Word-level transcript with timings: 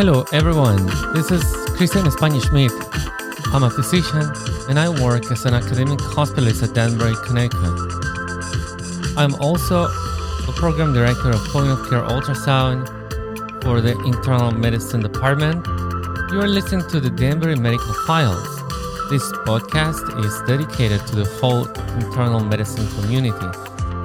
Hello, 0.00 0.24
everyone. 0.32 0.86
This 1.12 1.30
is 1.30 1.44
Christian 1.76 2.06
Espana 2.06 2.40
Schmidt. 2.40 2.72
I'm 3.52 3.64
a 3.64 3.68
physician 3.68 4.32
and 4.70 4.78
I 4.78 4.88
work 4.88 5.30
as 5.30 5.44
an 5.44 5.52
academic 5.52 5.98
hospitalist 5.98 6.62
at 6.62 6.72
Danbury, 6.72 7.12
Connecticut. 7.26 7.76
I'm 9.18 9.34
also 9.34 9.82
a 9.82 10.52
program 10.56 10.94
director 10.94 11.28
of 11.28 11.40
point 11.48 11.68
of 11.68 11.86
care 11.90 12.00
ultrasound 12.00 12.88
for 13.62 13.82
the 13.82 13.92
internal 14.06 14.52
medicine 14.52 15.02
department. 15.02 15.66
You 16.32 16.40
are 16.40 16.48
listening 16.48 16.88
to 16.88 16.98
the 16.98 17.10
Danbury 17.10 17.56
Medical 17.56 17.92
Files. 18.06 18.56
This 19.10 19.30
podcast 19.44 20.00
is 20.24 20.32
dedicated 20.48 21.06
to 21.08 21.16
the 21.16 21.26
whole 21.42 21.66
internal 22.02 22.40
medicine 22.40 22.88
community. 23.02 23.50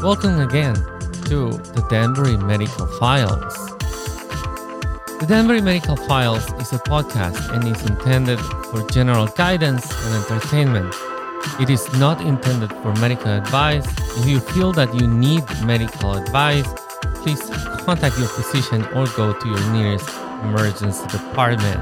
Welcome 0.04 0.42
again 0.42 0.76
to 1.32 1.52
the 1.72 1.88
Danbury 1.90 2.36
Medical 2.36 2.86
Files. 3.00 3.55
The 5.26 5.34
Danbury 5.34 5.62
Medical 5.62 5.96
Files 5.96 6.46
is 6.62 6.72
a 6.72 6.78
podcast 6.78 7.50
and 7.50 7.68
is 7.68 7.84
intended 7.90 8.40
for 8.70 8.88
general 8.92 9.26
guidance 9.26 9.92
and 10.06 10.24
entertainment. 10.24 10.94
It 11.60 11.72
is 11.72 11.92
not 11.94 12.22
intended 12.22 12.72
for 12.84 12.94
medical 13.02 13.32
advice. 13.32 13.88
If 14.20 14.28
you 14.28 14.40
feel 14.40 14.72
that 14.74 14.94
you 14.94 15.08
need 15.08 15.44
medical 15.66 16.14
advice, 16.14 16.68
please 17.24 17.42
contact 17.82 18.20
your 18.20 18.28
physician 18.28 18.86
or 18.94 19.08
go 19.18 19.34
to 19.34 19.48
your 19.48 19.72
nearest 19.72 20.08
emergency 20.44 21.08
department. 21.08 21.82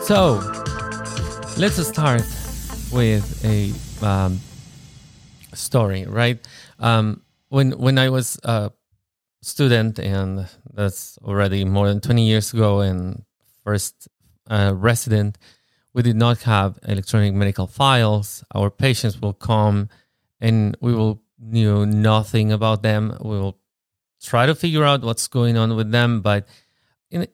So, 0.00 0.38
let's 1.56 1.84
start 1.88 2.22
with 2.92 3.26
a 3.44 3.74
um, 4.06 4.38
story, 5.54 6.06
right? 6.06 6.38
Um, 6.78 7.22
when 7.48 7.72
when 7.72 7.98
I 7.98 8.10
was 8.10 8.38
a 8.44 8.70
student, 9.42 9.98
and 9.98 10.48
that's 10.76 11.18
already 11.24 11.64
more 11.64 11.88
than 11.88 12.00
twenty 12.00 12.26
years 12.26 12.52
ago, 12.54 12.80
and 12.80 13.24
first 13.64 14.08
uh, 14.48 14.72
resident, 14.76 15.38
we 15.94 16.02
did 16.02 16.16
not 16.16 16.42
have 16.42 16.78
electronic 16.86 17.34
medical 17.34 17.66
files. 17.66 18.44
Our 18.54 18.70
patients 18.70 19.20
will 19.20 19.32
come, 19.32 19.88
and 20.40 20.76
we 20.80 20.94
will 20.94 21.22
knew 21.38 21.86
nothing 21.86 22.52
about 22.52 22.82
them. 22.82 23.16
We 23.20 23.38
will 23.38 23.58
try 24.22 24.46
to 24.46 24.54
figure 24.54 24.84
out 24.84 25.02
what's 25.02 25.28
going 25.28 25.56
on 25.56 25.76
with 25.76 25.90
them, 25.90 26.20
but 26.20 26.46
in, 27.10 27.26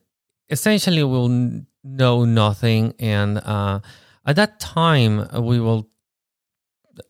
essentially, 0.49 1.03
we'll 1.03 1.62
know 1.83 2.25
nothing. 2.25 2.95
And 2.99 3.39
uh, 3.39 3.81
at 4.25 4.37
that 4.37 4.61
time, 4.61 5.29
we 5.43 5.61
will 5.61 5.89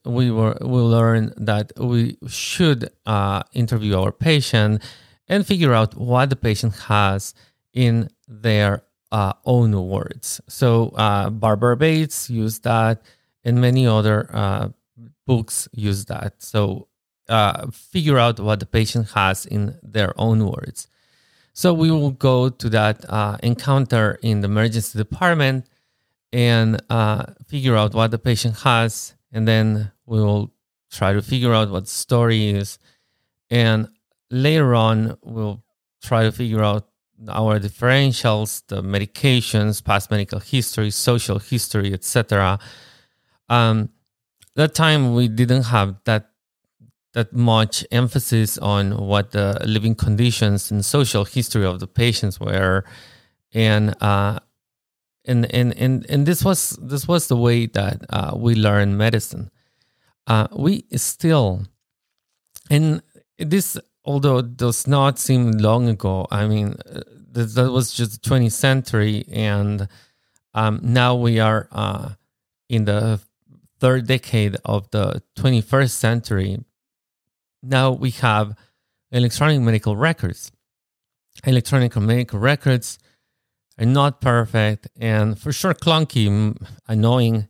we 0.04 0.30
were 0.30 0.56
will 0.60 0.88
learn 0.88 1.34
that 1.36 1.72
we 1.76 2.16
should 2.28 2.88
uh, 3.04 3.42
interview 3.52 3.98
our 3.98 4.12
patient 4.12 4.82
and 5.32 5.46
figure 5.46 5.72
out 5.72 5.96
what 5.96 6.28
the 6.28 6.36
patient 6.36 6.74
has 6.92 7.32
in 7.72 8.10
their 8.28 8.82
uh, 9.10 9.32
own 9.46 9.72
words. 9.88 10.42
So 10.46 10.88
uh, 10.90 11.30
Barbara 11.30 11.74
Bates 11.74 12.28
used 12.28 12.64
that, 12.64 13.00
and 13.42 13.58
many 13.58 13.86
other 13.86 14.28
uh, 14.30 14.68
books 15.26 15.68
use 15.72 16.04
that. 16.04 16.42
So 16.42 16.88
uh, 17.30 17.70
figure 17.70 18.18
out 18.18 18.40
what 18.40 18.60
the 18.60 18.66
patient 18.66 19.12
has 19.12 19.46
in 19.46 19.78
their 19.82 20.12
own 20.20 20.46
words. 20.46 20.86
So 21.54 21.72
we 21.72 21.90
will 21.90 22.10
go 22.10 22.50
to 22.50 22.68
that 22.68 23.08
uh, 23.08 23.38
encounter 23.42 24.18
in 24.20 24.42
the 24.42 24.48
emergency 24.48 24.98
department 24.98 25.64
and 26.30 26.80
figure 27.46 27.76
out 27.76 27.94
what 27.94 28.10
the 28.10 28.18
patient 28.18 28.56
has 28.60 29.14
and 29.32 29.48
then 29.48 29.92
we 30.04 30.20
will 30.20 30.50
try 30.90 31.12
to 31.12 31.22
figure 31.22 31.52
out 31.54 31.70
what 31.70 31.84
the 31.84 31.90
story 31.90 32.50
is 32.50 32.78
and 33.50 33.88
later 34.32 34.74
on 34.74 35.16
we'll 35.22 35.62
try 36.02 36.24
to 36.24 36.32
figure 36.32 36.62
out 36.62 36.88
our 37.28 37.60
differentials 37.60 38.62
the 38.66 38.82
medications 38.82 39.84
past 39.84 40.10
medical 40.10 40.40
history 40.40 40.90
social 40.90 41.38
history 41.38 41.92
etc 41.92 42.58
um, 43.48 43.88
that 44.56 44.74
time 44.74 45.14
we 45.14 45.28
didn't 45.28 45.64
have 45.64 45.96
that 46.04 46.30
that 47.14 47.32
much 47.34 47.84
emphasis 47.92 48.56
on 48.58 48.96
what 48.96 49.32
the 49.32 49.60
living 49.66 49.94
conditions 49.94 50.70
and 50.70 50.84
social 50.84 51.24
history 51.24 51.64
of 51.64 51.78
the 51.78 51.86
patients 51.86 52.40
were 52.40 52.84
and 53.52 53.94
uh, 54.02 54.38
and 55.24 55.52
and 55.54 55.76
and 55.78 56.06
and 56.08 56.26
this 56.26 56.44
was 56.44 56.70
this 56.80 57.06
was 57.06 57.28
the 57.28 57.36
way 57.36 57.66
that 57.66 58.02
uh, 58.10 58.32
we 58.36 58.54
learn 58.54 58.96
medicine. 58.96 59.50
Uh, 60.26 60.46
we 60.54 60.84
still, 60.94 61.66
and 62.70 63.02
this 63.38 63.76
although 64.04 64.38
it 64.38 64.56
does 64.56 64.86
not 64.86 65.18
seem 65.18 65.52
long 65.52 65.88
ago. 65.88 66.26
I 66.30 66.46
mean, 66.46 66.74
uh, 66.86 67.00
that, 67.32 67.54
that 67.54 67.70
was 67.70 67.92
just 67.92 68.22
the 68.22 68.28
20th 68.28 68.52
century, 68.52 69.24
and 69.30 69.88
um, 70.54 70.80
now 70.82 71.14
we 71.14 71.38
are 71.40 71.68
uh, 71.70 72.10
in 72.68 72.84
the 72.84 73.20
third 73.78 74.06
decade 74.06 74.56
of 74.64 74.90
the 74.90 75.22
21st 75.36 75.90
century. 75.90 76.58
Now 77.62 77.92
we 77.92 78.10
have 78.10 78.56
electronic 79.10 79.60
medical 79.60 79.96
records. 79.96 80.52
Electronic 81.44 81.96
medical 81.96 82.38
records 82.38 82.98
are 83.78 83.86
not 83.86 84.20
perfect 84.20 84.88
and 84.98 85.38
for 85.38 85.52
sure 85.52 85.74
clunky, 85.74 86.56
annoying, 86.86 87.48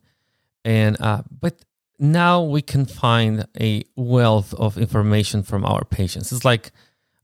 and 0.64 1.00
uh, 1.00 1.22
but 1.30 1.64
now 2.02 2.42
we 2.42 2.60
can 2.60 2.84
find 2.84 3.46
a 3.60 3.84
wealth 3.94 4.52
of 4.54 4.76
information 4.76 5.44
from 5.44 5.64
our 5.64 5.84
patients. 5.84 6.32
It's 6.32 6.44
like 6.44 6.72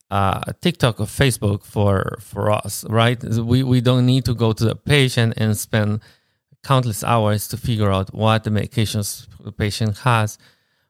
uh, 0.09 0.41
TikTok 0.61 1.01
or 1.01 1.07
Facebook 1.07 1.65
for 1.65 2.17
for 2.21 2.51
us, 2.51 2.85
right? 2.89 3.23
We 3.25 3.65
we 3.65 3.81
don't 3.81 4.07
need 4.07 4.25
to 4.27 4.35
go 4.35 4.53
to 4.53 4.65
the 4.65 4.77
patient 4.77 5.35
and 5.37 5.59
spend 5.59 6.01
countless 6.63 7.03
hours 7.03 7.49
to 7.49 7.57
figure 7.57 7.91
out 7.91 8.15
what 8.15 8.45
the 8.45 8.51
medications 8.51 9.27
the 9.43 9.51
patient 9.51 9.99
has, 9.99 10.39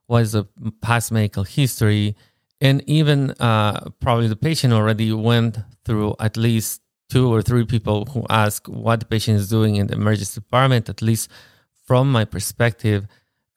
what 0.06 0.22
is 0.22 0.32
the 0.32 0.44
past 0.82 1.10
medical 1.10 1.44
history, 1.44 2.14
and 2.60 2.82
even 2.86 3.30
uh, 3.40 3.88
probably 4.00 4.28
the 4.28 4.36
patient 4.36 4.74
already 4.74 5.12
went 5.14 5.58
through 5.86 6.14
at 6.20 6.36
least 6.36 6.82
two 7.08 7.32
or 7.32 7.40
three 7.40 7.64
people 7.64 8.04
who 8.04 8.26
ask 8.28 8.66
what 8.66 9.00
the 9.00 9.06
patient 9.06 9.38
is 9.38 9.48
doing 9.48 9.76
in 9.76 9.86
the 9.86 9.94
emergency 9.94 10.40
department, 10.40 10.90
at 10.90 11.00
least 11.00 11.30
from 11.86 12.12
my 12.12 12.26
perspective, 12.26 13.06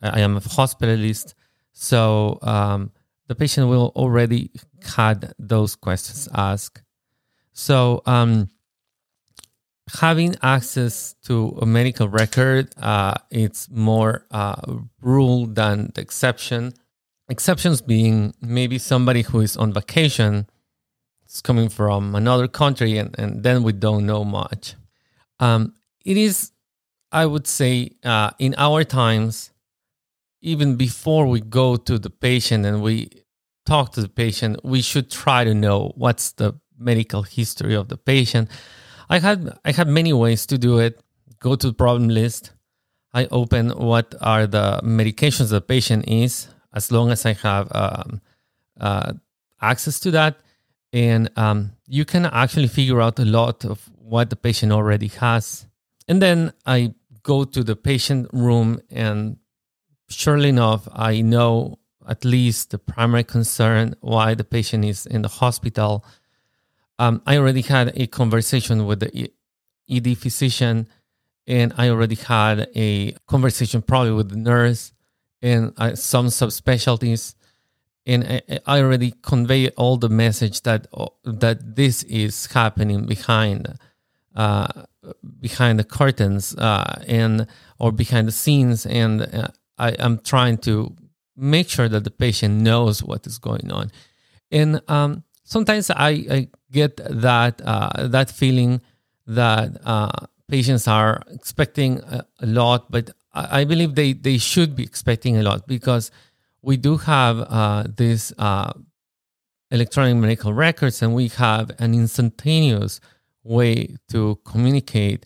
I 0.02 0.22
am 0.22 0.38
a 0.38 0.42
hospitalist. 0.42 1.34
So 1.74 2.40
um, 2.42 2.92
the 3.28 3.36
patient 3.36 3.68
will 3.68 3.92
already 3.96 4.52
had 4.84 5.34
those 5.40 5.76
questions 5.76 6.28
asked. 6.34 6.82
So 7.54 8.02
um, 8.06 8.50
having 10.00 10.36
access 10.42 11.16
to 11.26 11.58
a 11.62 11.66
medical 11.66 12.08
record, 12.08 12.74
uh, 12.78 13.16
it's 13.30 13.70
more 13.70 14.26
uh, 14.32 14.62
rule 15.02 15.46
than 15.46 15.92
the 15.94 16.02
exception. 16.02 16.74
Exceptions 17.30 17.82
being 17.82 18.34
maybe 18.42 18.78
somebody 18.78 19.22
who 19.22 19.40
is 19.40 19.56
on 19.56 19.72
vacation 19.72 20.48
it's 21.32 21.42
coming 21.42 21.70
from 21.70 22.14
another 22.14 22.50
country, 22.50 22.98
and, 22.98 23.18
and 23.18 23.42
then 23.42 23.64
we 23.64 23.72
don't 23.72 24.06
know 24.06 24.26
much. 24.26 24.76
Um, 25.40 25.74
it 26.04 26.18
is, 26.18 26.52
I 27.10 27.26
would 27.26 27.48
say, 27.48 27.92
uh, 28.04 28.32
in 28.38 28.54
our 28.58 28.84
times, 28.84 29.51
even 30.42 30.76
before 30.76 31.28
we 31.28 31.42
go 31.42 31.76
to 31.76 32.00
the 32.00 32.10
patient 32.10 32.66
and 32.66 32.82
we 32.82 33.10
talk 33.66 33.94
to 33.94 34.02
the 34.02 34.10
patient, 34.10 34.60
we 34.64 34.82
should 34.82 35.10
try 35.12 35.44
to 35.44 35.54
know 35.54 35.94
what's 35.96 36.34
the 36.34 36.60
medical 36.78 37.24
history 37.24 37.76
of 37.76 37.88
the 37.90 37.98
patient. 37.98 38.50
I 39.10 39.20
had 39.20 39.58
I 39.64 39.72
had 39.72 39.88
many 39.88 40.14
ways 40.14 40.46
to 40.48 40.58
do 40.58 40.80
it. 40.80 41.00
Go 41.40 41.56
to 41.56 41.68
the 41.68 41.74
problem 41.74 42.10
list. 42.10 42.54
I 43.14 43.28
open 43.32 43.70
what 43.72 44.16
are 44.22 44.48
the 44.48 44.80
medications 44.84 45.50
the 45.50 45.62
patient 45.62 46.08
is, 46.08 46.48
as 46.74 46.92
long 46.92 47.12
as 47.12 47.26
I 47.26 47.34
have 47.34 47.68
um, 47.76 48.22
uh, 48.80 49.14
access 49.62 50.00
to 50.02 50.12
that 50.12 50.38
and 50.94 51.30
um, 51.38 51.72
you 51.88 52.06
can 52.06 52.26
actually 52.26 52.68
figure 52.68 53.02
out 53.02 53.20
a 53.20 53.26
lot 53.26 53.66
of 53.66 53.90
what 53.98 54.30
the 54.30 54.36
patient 54.36 54.72
already 54.72 55.08
has. 55.08 55.66
And 56.08 56.22
then 56.22 56.54
I 56.66 56.94
go 57.24 57.44
to 57.44 57.64
the 57.64 57.76
patient 57.76 58.30
room, 58.34 58.82
and 58.90 59.38
surely 60.12 60.50
enough, 60.50 60.88
I 60.94 61.22
know 61.22 61.80
at 62.08 62.26
least 62.26 62.72
the 62.72 62.80
primary 62.80 63.24
concern 63.24 63.96
why 64.02 64.34
the 64.36 64.44
patient 64.44 64.86
is 64.86 65.06
in 65.06 65.22
the 65.22 65.28
hospital. 65.28 66.06
Um, 67.00 67.22
I 67.26 67.38
already 67.38 67.62
had 67.62 67.94
a 67.96 68.08
conversation 68.08 68.86
with 68.86 69.00
the 69.00 69.32
ED 69.90 70.18
physician, 70.18 70.88
and 71.48 71.74
I 71.78 71.90
already 71.90 72.16
had 72.16 72.70
a 72.76 73.14
conversation 73.28 73.82
probably 73.82 74.12
with 74.12 74.30
the 74.30 74.38
nurse 74.38 74.94
and 75.42 75.74
uh, 75.78 75.96
some 75.96 76.28
subspecialties 76.28 77.36
and 78.06 78.42
I 78.66 78.80
already 78.82 79.14
convey 79.22 79.70
all 79.70 79.98
the 79.98 80.10
message 80.10 80.62
that 80.62 80.88
uh, 80.94 81.08
that 81.24 81.76
this 81.76 82.04
is 82.04 82.48
happening 82.48 83.06
behind 83.06 83.78
uh, 84.36 84.68
behind 85.40 85.80
the 85.80 85.84
curtains 85.84 86.56
uh, 86.56 87.04
and 87.08 87.48
or 87.80 87.92
behind 87.92 88.28
the 88.28 88.32
scenes, 88.32 88.86
and 88.86 89.22
uh, 89.22 89.48
I 89.82 89.90
am 89.98 90.20
trying 90.20 90.58
to 90.70 90.96
make 91.36 91.68
sure 91.68 91.90
that 91.90 92.04
the 92.04 92.12
patient 92.12 92.62
knows 92.62 93.04
what 93.04 93.26
is 93.26 93.40
going 93.40 93.72
on. 93.72 93.92
And 94.52 94.82
um, 94.88 95.24
sometimes 95.44 95.90
I, 95.90 96.10
I 96.38 96.48
get 96.72 96.98
that 96.98 97.62
uh, 97.64 98.08
that 98.08 98.30
feeling 98.30 98.82
that 99.26 99.70
uh, 99.84 100.12
patients 100.48 100.88
are 100.88 101.24
expecting 101.32 102.00
a, 102.00 102.26
a, 102.42 102.46
lot, 102.46 102.92
but 102.92 103.10
I, 103.34 103.62
I, 103.62 103.64
believe 103.66 103.96
they 103.96 104.14
they 104.14 104.38
should 104.38 104.76
be 104.76 104.84
expecting 104.84 105.38
a 105.38 105.44
lot 105.44 105.68
because 105.68 106.12
we 106.62 106.78
do 106.78 106.98
have 106.98 107.40
uh, 107.40 107.84
this 107.88 108.34
uh, 108.38 108.74
electronic 109.72 110.18
medical 110.18 110.54
records, 110.54 111.02
and 111.02 111.16
we 111.16 111.30
have 111.30 111.72
an 111.80 111.94
instantaneous 111.94 113.00
way 113.44 113.96
to 114.10 114.38
communicate 114.46 115.26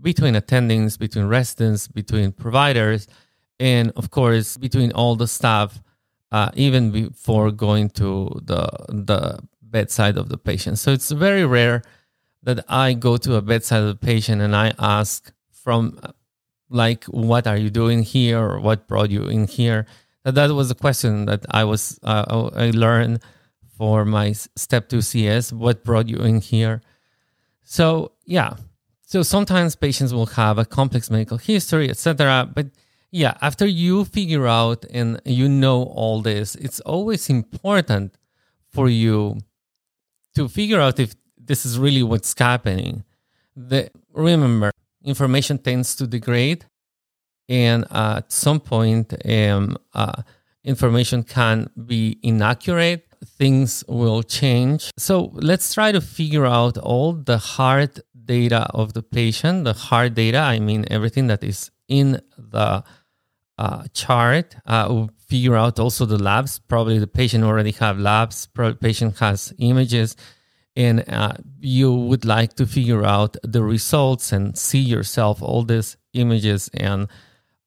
between 0.00 0.34
attendings, 0.34 0.98
between 0.98 1.26
residents, 1.26 1.88
between 1.88 2.30
providers, 2.30 3.08
and 3.58 3.92
of 3.96 4.10
course 4.10 4.56
between 4.56 4.92
all 4.92 5.16
the 5.16 5.28
stuff 5.28 5.80
uh, 6.32 6.50
even 6.54 6.90
before 6.90 7.50
going 7.50 7.88
to 7.90 8.40
the 8.44 8.68
the 8.88 9.38
bedside 9.62 10.16
of 10.16 10.28
the 10.28 10.38
patient. 10.38 10.78
So 10.78 10.92
it's 10.92 11.10
very 11.10 11.44
rare 11.44 11.82
that 12.42 12.64
I 12.68 12.92
go 12.94 13.16
to 13.18 13.34
a 13.34 13.42
bedside 13.42 13.82
of 13.82 13.88
the 13.88 14.06
patient 14.06 14.40
and 14.40 14.54
I 14.54 14.72
ask 14.78 15.32
from 15.52 15.98
like, 16.68 17.04
what 17.04 17.46
are 17.46 17.56
you 17.56 17.70
doing 17.70 18.02
here 18.02 18.38
or 18.38 18.60
what 18.60 18.86
brought 18.86 19.10
you 19.10 19.24
in 19.24 19.46
here? 19.46 19.86
That, 20.24 20.50
was 20.50 20.70
a 20.70 20.74
question 20.74 21.26
that 21.26 21.46
I 21.50 21.62
was 21.64 22.00
uh, 22.02 22.50
I 22.54 22.70
learned 22.70 23.22
for 23.78 24.04
my 24.04 24.32
step 24.32 24.88
two 24.88 25.00
CS. 25.00 25.52
What 25.52 25.84
brought 25.84 26.08
you 26.08 26.18
in 26.18 26.40
here? 26.40 26.82
So 27.62 28.12
yeah, 28.24 28.54
so 29.02 29.22
sometimes 29.22 29.76
patients 29.76 30.12
will 30.12 30.26
have 30.26 30.58
a 30.58 30.64
complex 30.64 31.10
medical 31.10 31.38
history, 31.38 31.88
etc. 31.88 32.50
But 32.52 32.66
yeah, 33.10 33.34
after 33.40 33.66
you 33.66 34.04
figure 34.04 34.46
out 34.46 34.84
and 34.90 35.20
you 35.24 35.48
know 35.48 35.84
all 35.84 36.22
this, 36.22 36.54
it's 36.56 36.80
always 36.80 37.30
important 37.30 38.16
for 38.68 38.88
you 38.88 39.38
to 40.34 40.48
figure 40.48 40.80
out 40.80 40.98
if 40.98 41.14
this 41.38 41.64
is 41.64 41.78
really 41.78 42.02
what's 42.02 42.34
happening. 42.38 43.04
The, 43.54 43.90
remember, 44.12 44.70
information 45.04 45.58
tends 45.58 45.94
to 45.96 46.06
degrade, 46.06 46.66
and 47.48 47.84
uh, 47.90 48.16
at 48.18 48.32
some 48.32 48.60
point, 48.60 49.14
um, 49.24 49.78
uh, 49.94 50.22
information 50.64 51.22
can 51.22 51.70
be 51.86 52.18
inaccurate. 52.22 53.06
Things 53.24 53.82
will 53.88 54.22
change. 54.22 54.90
So 54.98 55.30
let's 55.32 55.72
try 55.72 55.92
to 55.92 56.00
figure 56.00 56.44
out 56.44 56.76
all 56.76 57.12
the 57.14 57.38
hard 57.38 58.00
data 58.26 58.66
of 58.74 58.92
the 58.92 59.02
patient. 59.02 59.64
The 59.64 59.72
hard 59.72 60.14
data, 60.14 60.38
I 60.38 60.58
mean 60.58 60.84
everything 60.90 61.28
that 61.28 61.42
is 61.42 61.70
in 61.88 62.20
the 62.36 62.84
uh, 63.58 63.84
chart. 63.92 64.56
Uh, 64.66 64.86
we'll 64.88 65.10
figure 65.26 65.56
out 65.56 65.78
also 65.78 66.04
the 66.04 66.22
labs. 66.22 66.58
Probably 66.58 66.98
the 66.98 67.06
patient 67.06 67.44
already 67.44 67.72
have 67.72 67.98
labs. 67.98 68.46
Probably 68.46 68.76
patient 68.76 69.18
has 69.18 69.52
images, 69.58 70.16
and 70.74 71.04
uh, 71.08 71.34
you 71.60 71.92
would 71.94 72.24
like 72.24 72.54
to 72.54 72.66
figure 72.66 73.04
out 73.04 73.36
the 73.42 73.62
results 73.62 74.32
and 74.32 74.56
see 74.56 74.80
yourself 74.80 75.42
all 75.42 75.62
these 75.62 75.96
images 76.12 76.70
and 76.74 77.08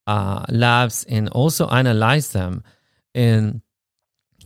uh, 0.08 0.46
labs, 0.50 1.06
and 1.10 1.30
also 1.30 1.68
analyze 1.68 2.32
them 2.32 2.64
and 3.16 3.62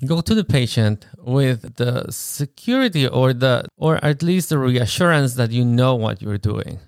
go 0.05 0.21
to 0.21 0.35
the 0.35 0.43
patient 0.43 1.05
with 1.17 1.75
the 1.75 2.05
security 2.11 3.07
or 3.07 3.33
the 3.33 3.65
or 3.77 4.03
at 4.03 4.21
least 4.23 4.49
the 4.49 4.57
reassurance 4.57 5.35
that 5.35 5.51
you 5.51 5.63
know 5.63 5.95
what 5.95 6.21
you're 6.21 6.37
doing 6.37 6.79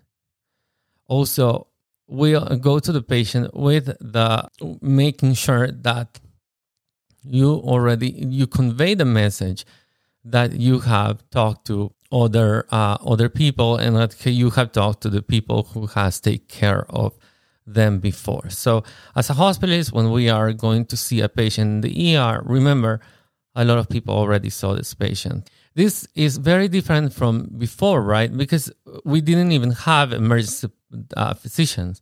also 1.08 1.68
we'll 2.08 2.46
go 2.58 2.80
to 2.80 2.92
the 2.92 3.02
patient 3.02 3.56
with 3.56 3.86
the 4.00 4.48
making 4.82 5.34
sure 5.34 5.72
that 5.72 6.20
you 7.24 7.54
already 7.54 8.12
you 8.12 8.48
convey 8.48 8.94
the 8.94 9.06
message 9.06 9.66
that 10.24 10.54
you 10.54 10.80
have 10.80 11.28
talked 11.30 11.66
to 11.68 11.92
other 12.12 12.66
uh, 12.72 12.98
other 13.06 13.30
people 13.30 13.78
and 13.78 13.96
that 13.96 14.26
you 14.26 14.52
have 14.52 14.72
talked 14.72 15.02
to 15.02 15.10
the 15.10 15.22
people 15.22 15.64
who 15.74 15.88
has 15.88 16.20
take 16.20 16.48
care 16.48 16.86
of 16.90 17.14
them 17.66 18.00
before. 18.00 18.50
So 18.50 18.84
as 19.16 19.30
a 19.30 19.34
hospitalist, 19.34 19.92
when 19.92 20.12
we 20.12 20.30
are 20.30 20.54
going 20.54 20.86
to 20.86 20.98
see 20.98 21.22
a 21.22 21.30
patient 21.30 21.68
in 21.68 21.82
the 21.82 22.18
ER, 22.18 22.42
remember 22.46 23.02
a 23.56 23.66
lot 23.66 23.78
of 23.78 23.90
people 23.90 24.14
already 24.14 24.50
saw 24.50 24.74
this 24.74 24.94
patient. 24.94 25.50
This 25.76 26.08
is 26.16 26.38
very 26.38 26.68
different 26.70 27.14
from 27.14 27.50
before, 27.58 28.02
right? 28.02 28.36
Because 28.36 28.72
we 29.04 29.20
didn't 29.20 29.52
even 29.52 29.72
have 29.72 30.14
emergency 30.14 30.70
uh, 31.18 31.34
physicians. 31.34 32.02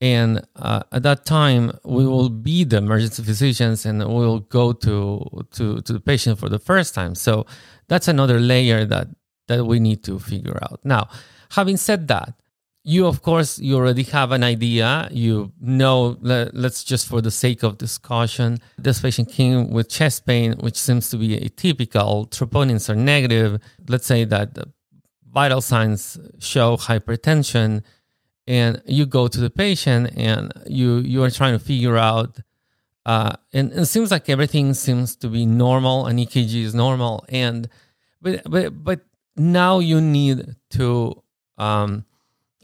And 0.00 0.46
uh, 0.56 0.82
at 0.92 1.02
that 1.04 1.24
time, 1.24 1.72
we 1.84 2.06
will 2.06 2.28
be 2.28 2.64
the 2.64 2.76
emergency 2.76 3.22
physicians 3.22 3.86
and 3.86 4.06
we'll 4.06 4.40
go 4.40 4.72
to, 4.72 5.46
to, 5.52 5.80
to 5.80 5.92
the 5.92 6.00
patient 6.00 6.38
for 6.38 6.50
the 6.50 6.58
first 6.58 6.94
time. 6.94 7.14
So 7.14 7.46
that's 7.88 8.08
another 8.08 8.38
layer 8.38 8.84
that, 8.84 9.08
that 9.48 9.64
we 9.64 9.80
need 9.80 10.04
to 10.04 10.18
figure 10.18 10.58
out. 10.62 10.80
Now, 10.84 11.08
having 11.52 11.78
said 11.78 12.08
that, 12.08 12.34
you 12.84 13.06
of 13.06 13.22
course 13.22 13.58
you 13.58 13.76
already 13.76 14.02
have 14.04 14.30
an 14.30 14.44
idea. 14.44 15.08
You 15.10 15.52
know 15.60 16.16
let, 16.20 16.54
us 16.54 16.84
just 16.84 17.08
for 17.08 17.20
the 17.20 17.30
sake 17.30 17.62
of 17.62 17.78
discussion 17.78 18.58
this 18.78 19.00
patient 19.00 19.30
came 19.30 19.70
with 19.70 19.88
chest 19.88 20.26
pain 20.26 20.52
which 20.60 20.76
seems 20.76 21.10
to 21.10 21.16
be 21.16 21.38
atypical. 21.38 22.30
Troponins 22.30 22.88
are 22.88 22.94
negative. 22.94 23.60
Let's 23.88 24.06
say 24.06 24.24
that 24.24 24.54
the 24.54 24.70
vital 25.32 25.60
signs 25.60 26.18
show 26.38 26.76
hypertension 26.76 27.82
and 28.46 28.82
you 28.86 29.06
go 29.06 29.26
to 29.26 29.40
the 29.40 29.50
patient 29.50 30.12
and 30.16 30.52
you 30.66 30.98
you 30.98 31.22
are 31.24 31.30
trying 31.30 31.58
to 31.58 31.64
figure 31.64 31.96
out 31.96 32.38
uh, 33.06 33.32
and, 33.52 33.70
and 33.72 33.80
it 33.82 33.86
seems 33.86 34.10
like 34.10 34.28
everything 34.28 34.72
seems 34.74 35.14
to 35.16 35.28
be 35.28 35.44
normal 35.44 36.06
and 36.06 36.18
ekg 36.18 36.54
is 36.54 36.74
normal. 36.74 37.24
And 37.28 37.68
but 38.22 38.42
but 38.48 38.84
but 38.84 39.00
now 39.36 39.78
you 39.78 40.00
need 40.00 40.56
to 40.70 41.22
um, 41.58 42.04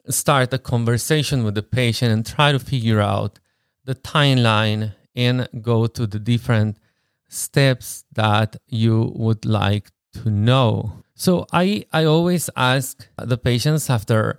start 0.09 0.53
a 0.53 0.59
conversation 0.59 1.45
with 1.45 1.55
the 1.55 1.63
patient 1.63 2.13
and 2.13 2.27
try 2.27 2.53
to 2.53 2.59
figure 2.59 3.01
out 3.01 3.39
the 3.85 3.95
timeline 3.95 4.95
and 5.15 5.49
go 5.61 5.87
to 5.87 6.07
the 6.07 6.19
different 6.19 6.79
steps 7.29 8.05
that 8.13 8.57
you 8.67 9.13
would 9.15 9.45
like 9.45 9.91
to 10.13 10.31
know. 10.31 11.03
So 11.15 11.47
I 11.53 11.85
I 11.93 12.05
always 12.05 12.51
ask 12.57 13.07
the 13.17 13.39
patients 13.39 13.91
after 13.91 14.39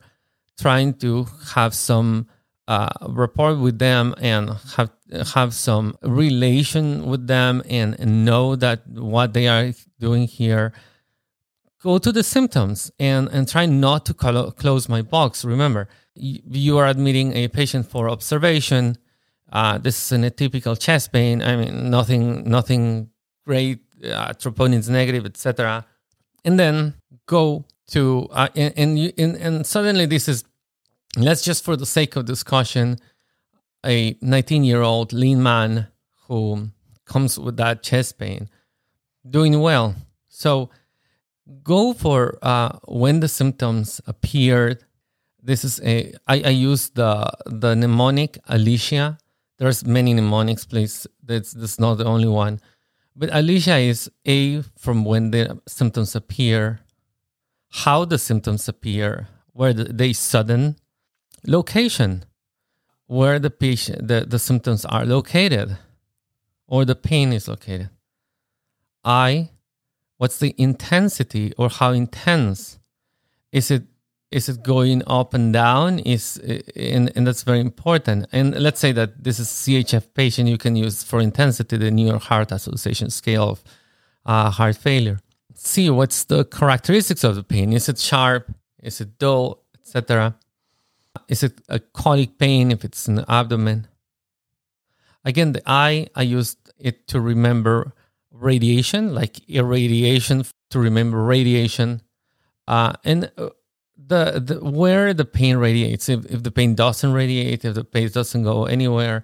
trying 0.60 0.96
to 0.96 1.25
have 1.56 1.74
some 1.74 2.28
uh, 2.68 2.90
rapport 3.10 3.56
with 3.56 3.80
them 3.80 4.16
and 4.19 4.52
have 4.75 4.92
have 5.34 5.54
some 5.54 5.96
relation 6.04 7.06
with 7.06 7.28
them 7.28 7.62
and, 7.69 8.00
and 8.00 8.25
know 8.25 8.56
that 8.56 8.88
what 8.88 9.34
they 9.34 9.48
are 9.48 9.74
doing 10.00 10.27
here 10.27 10.72
go 11.82 11.98
to 11.98 12.12
the 12.12 12.24
symptoms 12.24 12.92
and, 13.00 13.28
and 13.30 13.48
try 13.48 13.66
not 13.66 14.06
to 14.06 14.14
clo- 14.14 14.52
close 14.52 14.88
my 14.88 15.02
box. 15.02 15.44
Remember, 15.44 15.88
you 16.16 16.78
are 16.78 16.88
admitting 16.88 17.34
a 17.34 17.48
patient 17.48 17.90
for 17.90 18.10
observation. 18.10 18.98
Uh, 19.52 19.78
this 19.78 20.06
is 20.06 20.12
an 20.12 20.24
atypical 20.24 20.80
chest 20.80 21.12
pain. 21.12 21.42
I 21.42 21.56
mean, 21.56 21.90
nothing, 21.90 22.48
nothing 22.50 23.10
great. 23.46 23.80
Uh, 24.04 24.34
troponins 24.34 24.90
negative, 24.90 25.26
etc. 25.26 25.86
And 26.44 26.60
then 26.60 26.96
go 27.28 27.66
to 27.90 28.28
uh, 28.32 28.48
and 28.56 28.74
and, 28.76 29.00
you, 29.00 29.12
and 29.16 29.36
and 29.36 29.68
suddenly 29.68 30.08
this 30.08 30.28
is 30.28 30.44
let's 31.18 31.44
just 31.44 31.64
for 31.64 31.76
the 31.76 31.86
sake 31.86 32.16
of 32.16 32.26
discussion, 32.26 32.98
a 33.86 34.18
19 34.22 34.64
year 34.64 34.82
old 34.82 35.14
lean 35.14 35.44
man 35.44 35.88
who 36.28 36.70
comes 37.06 37.38
with 37.38 37.58
that 37.58 37.84
chest 37.84 38.18
pain, 38.18 38.50
doing 39.30 39.60
well. 39.60 39.94
So 40.30 40.72
go 41.63 41.93
for 41.93 42.38
uh, 42.41 42.77
when 42.86 43.19
the 43.19 43.27
symptoms 43.27 44.01
appeared. 44.07 44.83
This 45.41 45.63
is 45.63 45.81
a 45.81 46.13
I, 46.27 46.41
I 46.45 46.50
use 46.50 46.89
the 46.89 47.31
the 47.45 47.75
mnemonic 47.75 48.38
Alicia. 48.48 49.17
There's 49.57 49.86
many 49.86 50.13
mnemonics, 50.13 50.65
please. 50.65 51.07
That's 51.24 51.51
that's 51.53 51.79
not 51.79 51.95
the 51.95 52.05
only 52.05 52.27
one. 52.27 52.60
But 53.15 53.29
Alicia 53.33 53.77
is 53.77 54.10
A 54.25 54.62
from 54.77 55.03
when 55.03 55.31
the 55.31 55.60
symptoms 55.67 56.15
appear, 56.15 56.79
how 57.69 58.05
the 58.05 58.17
symptoms 58.17 58.67
appear, 58.69 59.27
where 59.51 59.74
they 59.74 60.13
sudden, 60.13 60.77
location, 61.45 62.24
where 63.07 63.38
the 63.39 63.50
patient 63.50 64.07
the, 64.07 64.25
the 64.27 64.39
symptoms 64.39 64.86
are 64.86 65.05
located, 65.05 65.77
or 66.67 66.86
the 66.86 66.95
pain 66.95 67.33
is 67.33 67.48
located. 67.48 67.89
I 69.03 69.50
what's 70.22 70.38
the 70.38 70.54
intensity 70.60 71.51
or 71.58 71.68
how 71.68 71.92
intense? 71.92 72.78
Is 73.51 73.72
it 73.72 73.84
is 74.30 74.48
it 74.48 74.62
going 74.62 75.01
up 75.08 75.34
and 75.34 75.51
down? 75.51 75.98
Is 75.98 76.38
and, 76.75 77.12
and 77.16 77.25
that's 77.25 77.42
very 77.42 77.60
important. 77.60 78.28
And 78.32 78.48
let's 78.66 78.80
say 78.80 78.92
that 78.92 79.24
this 79.24 79.40
is 79.40 79.48
chf 79.48 80.06
patient 80.13 80.48
you 80.48 80.60
can 80.60 80.75
use 80.75 81.04
for 81.04 81.20
intensity 81.20 81.75
the 81.75 81.90
new 81.90 82.08
york 82.12 82.22
heart 82.22 82.51
association 82.51 83.10
scale 83.10 83.50
of 83.54 83.63
uh, 84.28 84.51
heart 84.51 84.78
failure. 84.78 85.18
See 85.56 85.90
what's 85.90 86.24
the 86.25 86.46
characteristics 86.46 87.24
of 87.24 87.34
the 87.36 87.44
pain? 87.44 87.74
Is 87.74 87.90
it 87.90 87.98
sharp? 87.98 88.54
Is 88.84 89.01
it 89.01 89.18
dull? 89.18 89.63
Etc 89.82 90.36
is 91.28 91.44
it 91.44 91.60
a 91.68 91.80
colic 91.80 92.38
pain 92.38 92.72
if 92.72 92.86
it's 92.86 93.06
in 93.10 93.16
the 93.16 93.25
abdomen? 93.30 93.88
Again 95.25 95.51
the 95.54 95.63
eye 95.66 96.08
i 96.16 96.22
used 96.22 96.60
it 96.78 97.08
to 97.08 97.20
remember 97.20 97.94
radiation, 98.32 99.14
like 99.14 99.48
irradiation 99.50 100.46
to 100.70 100.80
remember 100.80 101.24
radiation. 101.24 102.02
Uh, 102.68 102.94
and 103.04 103.32
uh, 103.38 103.50
the, 103.98 104.42
the 104.44 104.60
where 104.64 105.14
the 105.14 105.26
pain 105.26 105.58
radiates, 105.58 106.10
if, 106.10 106.26
if 106.26 106.44
the 106.44 106.52
pain 106.52 106.76
doesn't 106.76 107.14
radiate, 107.14 107.66
if 107.66 107.76
the 107.76 107.84
pain 107.84 108.10
doesn't 108.10 108.44
go 108.44 108.66
anywhere, 108.66 109.24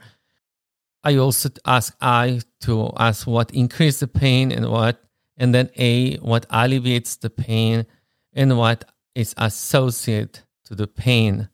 I 1.03 1.15
also 1.17 1.49
ask 1.65 1.95
I 2.01 2.41
to 2.61 2.91
ask 2.97 3.25
what 3.27 3.51
increases 3.51 4.01
the 4.01 4.07
pain 4.07 4.51
and 4.51 4.69
what, 4.69 5.01
and 5.37 5.53
then 5.53 5.69
A, 5.77 6.17
what 6.17 6.45
alleviates 6.49 7.15
the 7.15 7.29
pain 7.29 7.85
and 8.33 8.57
what 8.57 8.85
is 9.15 9.33
associated 9.37 10.39
to 10.65 10.75
the 10.75 10.87
pain. 10.87 11.49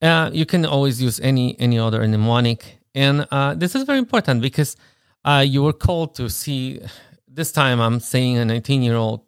Uh, 0.00 0.30
you 0.32 0.46
can 0.46 0.64
always 0.64 1.02
use 1.02 1.20
any 1.20 1.58
any 1.60 1.78
other 1.78 2.06
mnemonic, 2.06 2.78
and 2.94 3.26
uh, 3.30 3.54
this 3.54 3.74
is 3.74 3.84
very 3.84 3.98
important 3.98 4.40
because 4.40 4.76
uh, 5.24 5.44
you 5.46 5.62
were 5.62 5.72
called 5.72 6.14
to 6.16 6.28
see. 6.30 6.80
This 7.32 7.52
time, 7.52 7.80
I'm 7.80 8.00
saying 8.00 8.38
a 8.38 8.44
19 8.44 8.82
year 8.82 8.96
old 8.96 9.22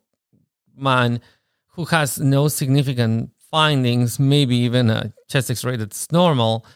man 0.76 1.20
who 1.68 1.84
has 1.86 2.18
no 2.18 2.48
significant 2.48 3.30
findings, 3.50 4.18
maybe 4.18 4.56
even 4.56 4.90
a 4.90 5.12
chest 5.28 5.50
X-ray 5.50 5.76
that's 5.76 6.10
normal, 6.10 6.66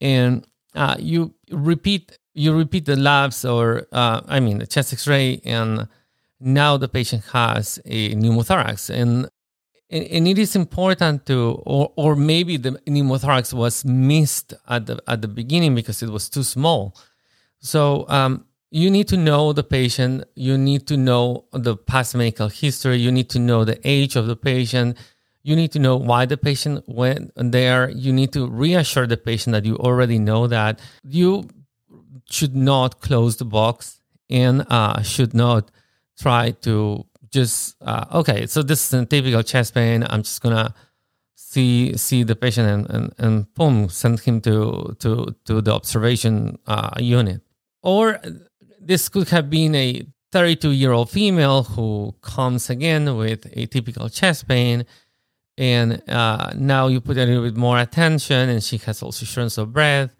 and 0.00 0.46
uh, 0.74 0.96
you 0.98 1.34
repeat 1.50 2.18
you 2.34 2.56
repeat 2.56 2.84
the 2.84 2.96
labs 2.96 3.44
or 3.44 3.86
uh, 3.92 4.20
I 4.26 4.40
mean 4.40 4.58
the 4.58 4.66
chest 4.66 4.92
X-ray, 4.92 5.40
and 5.44 5.88
now 6.38 6.76
the 6.76 6.88
patient 6.88 7.24
has 7.32 7.80
a 7.84 8.14
pneumothorax, 8.14 8.90
and 8.90 9.28
and 9.90 10.28
it 10.28 10.38
is 10.38 10.54
important 10.54 11.26
to 11.26 11.60
or 11.66 11.92
or 11.96 12.14
maybe 12.14 12.56
the 12.56 12.72
pneumothorax 12.86 13.52
was 13.52 13.84
missed 13.84 14.54
at 14.68 14.86
the 14.86 15.02
at 15.08 15.22
the 15.22 15.28
beginning 15.28 15.74
because 15.74 16.02
it 16.02 16.10
was 16.10 16.28
too 16.28 16.44
small. 16.44 16.94
So 17.60 18.06
um, 18.08 18.46
you 18.70 18.90
need 18.90 19.08
to 19.08 19.16
know 19.16 19.52
the 19.52 19.64
patient. 19.64 20.24
You 20.34 20.56
need 20.56 20.86
to 20.86 20.96
know 20.96 21.44
the 21.52 21.76
past 21.76 22.14
medical 22.14 22.48
history. 22.48 22.98
You 22.98 23.10
need 23.10 23.28
to 23.30 23.38
know 23.38 23.64
the 23.64 23.80
age 23.84 24.16
of 24.16 24.26
the 24.26 24.36
patient. 24.36 24.96
You 25.42 25.56
need 25.56 25.72
to 25.72 25.78
know 25.78 25.96
why 25.96 26.26
the 26.26 26.36
patient 26.36 26.84
went 26.86 27.32
there. 27.34 27.90
You 27.90 28.12
need 28.12 28.32
to 28.34 28.48
reassure 28.48 29.06
the 29.06 29.16
patient 29.16 29.54
that 29.54 29.64
you 29.64 29.76
already 29.76 30.18
know 30.18 30.46
that. 30.46 30.80
You 31.02 31.48
should 32.28 32.54
not 32.54 33.00
close 33.00 33.36
the 33.36 33.44
box 33.44 34.00
and 34.28 34.64
uh, 34.68 35.02
should 35.02 35.34
not 35.34 35.70
try 36.18 36.52
to 36.62 37.06
just 37.30 37.76
uh, 37.80 38.04
okay. 38.12 38.46
So 38.46 38.62
this 38.62 38.86
is 38.86 38.94
a 38.94 39.04
typical 39.04 39.42
chest 39.42 39.74
pain. 39.74 40.04
I'm 40.08 40.22
just 40.22 40.42
gonna 40.42 40.74
see 41.34 41.96
see 41.96 42.22
the 42.22 42.36
patient 42.36 42.68
and 42.68 42.90
and, 42.90 43.14
and 43.18 43.54
boom, 43.54 43.88
send 43.88 44.20
him 44.20 44.40
to 44.42 44.94
to 45.00 45.34
to 45.46 45.60
the 45.60 45.72
observation 45.72 46.58
uh, 46.66 46.90
unit. 46.98 47.40
Or 47.82 48.20
this 48.80 49.08
could 49.08 49.28
have 49.28 49.50
been 49.50 49.74
a 49.74 50.02
32 50.32 50.70
year 50.70 50.92
old 50.92 51.10
female 51.10 51.62
who 51.62 52.14
comes 52.22 52.70
again 52.70 53.16
with 53.16 53.46
a 53.56 53.66
typical 53.66 54.08
chest 54.08 54.48
pain. 54.48 54.84
And 55.58 56.02
uh, 56.08 56.52
now 56.54 56.86
you 56.86 57.00
put 57.00 57.18
a 57.18 57.26
little 57.26 57.42
bit 57.42 57.56
more 57.56 57.78
attention 57.78 58.48
and 58.48 58.62
she 58.62 58.78
has 58.78 59.02
also 59.02 59.26
shortness 59.26 59.58
of 59.58 59.72
breath. 59.72 60.14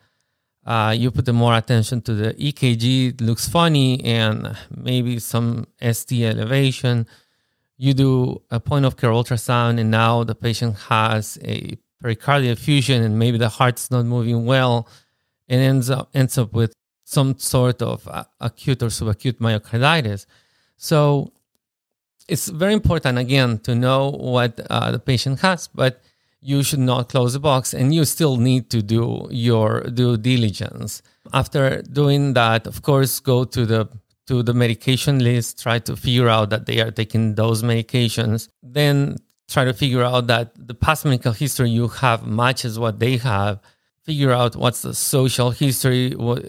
Uh, 0.67 0.95
you 0.97 1.11
put 1.11 1.33
more 1.33 1.57
attention 1.57 2.03
to 2.03 2.13
the 2.13 2.35
ekg 2.35 3.09
it 3.09 3.21
looks 3.23 3.49
funny 3.49 4.05
and 4.05 4.55
maybe 4.77 5.19
some 5.19 5.67
st 5.81 6.13
elevation. 6.25 7.07
You 7.79 7.95
do 7.95 8.43
a 8.51 8.61
point 8.61 8.85
of 8.85 8.99
care 8.99 9.11
ultrasound 9.11 9.81
and 9.81 9.91
now 9.91 10.23
the 10.25 10.35
patient 10.35 10.77
has 10.91 11.39
a 11.43 11.79
pericardial 12.03 12.53
effusion 12.53 13.03
and 13.03 13.19
maybe 13.19 13.39
the 13.39 13.49
heart's 13.49 13.91
not 13.91 14.05
moving 14.05 14.45
well 14.45 14.87
and 15.49 15.63
ends 15.63 15.89
up 15.89 16.11
ends 16.13 16.37
up 16.37 16.53
with 16.53 16.75
some 17.17 17.31
sort 17.39 17.81
of 17.83 17.99
acute 18.49 18.83
or 18.83 18.91
subacute 18.99 19.39
myocarditis 19.47 20.27
so 20.77 21.33
it's 22.31 22.49
very 22.49 22.73
important 22.73 23.19
again 23.19 23.59
to 23.59 23.75
know 23.75 24.11
what 24.11 24.61
uh, 24.71 24.93
the 24.93 25.01
patient 25.01 25.41
has, 25.41 25.69
but 25.69 26.01
you 26.41 26.63
should 26.63 26.79
not 26.79 27.09
close 27.09 27.33
the 27.33 27.41
box 27.41 27.75
and 27.75 27.93
you 27.93 28.05
still 28.05 28.37
need 28.37 28.71
to 28.71 28.81
do 28.81 29.29
your 29.31 29.83
due 29.83 30.17
diligence. 30.17 31.03
After 31.33 31.83
doing 31.83 32.33
that, 32.35 32.67
of 32.67 32.83
course, 32.83 33.19
go 33.21 33.45
to 33.45 33.67
the 33.67 33.89
to 34.29 34.45
the 34.45 34.55
medication 34.55 35.19
list, 35.19 35.61
try 35.61 35.81
to 35.81 35.97
figure 35.97 36.29
out 36.29 36.51
that 36.51 36.67
they 36.67 36.81
are 36.81 36.93
taking 36.93 37.35
those 37.35 37.65
medications, 37.65 38.49
then 38.63 39.17
try 39.49 39.65
to 39.65 39.75
figure 39.75 40.05
out 40.05 40.29
that 40.29 40.53
the 40.57 40.75
past 40.75 41.05
medical 41.05 41.33
history 41.33 41.69
you 41.69 41.89
have 41.89 42.25
matches 42.25 42.79
what 42.79 43.01
they 43.01 43.17
have. 43.17 43.61
Figure 44.05 44.33
out 44.33 44.57
what's 44.57 44.83
the 44.83 44.95
social 44.95 45.51
history. 45.51 46.13
What, 46.13 46.45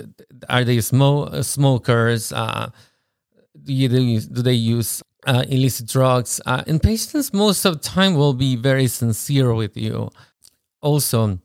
are 0.50 0.64
they 0.64 0.80
smoke, 0.82 1.44
smokers? 1.44 2.32
Uh, 2.32 2.72
do, 3.64 3.88
they, 3.88 4.18
do 4.18 4.42
they 4.42 4.54
use 4.54 5.04
uh, 5.28 5.44
illicit 5.50 5.88
drugs. 5.88 6.42
Uh, 6.46 6.64
and 6.68 6.82
patients 6.82 7.34
most 7.34 7.66
of 7.66 7.82
the 7.82 7.88
time 7.88 8.16
will 8.16 8.34
be 8.34 8.56
very 8.56 8.88
sincere 8.88 9.54
with 9.54 9.78
you. 9.78 10.10
Also, 10.82 11.40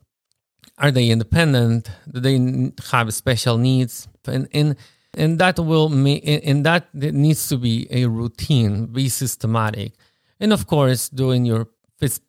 are 0.78 0.90
they 0.90 1.08
independent? 1.08 1.90
Do 2.10 2.20
they 2.20 2.72
have 2.90 3.12
special 3.14 3.58
needs? 3.58 4.08
And 4.26 4.48
and 4.52 4.76
and 5.14 5.38
that 5.38 5.58
will 5.58 5.88
make 5.88 6.22
and 6.26 6.64
that 6.66 6.92
needs 6.94 7.48
to 7.48 7.56
be 7.56 7.86
a 7.90 8.06
routine, 8.06 8.86
be 8.86 9.08
systematic, 9.08 9.92
and 10.40 10.52
of 10.52 10.66
course, 10.66 11.08
doing 11.08 11.44
your 11.44 11.68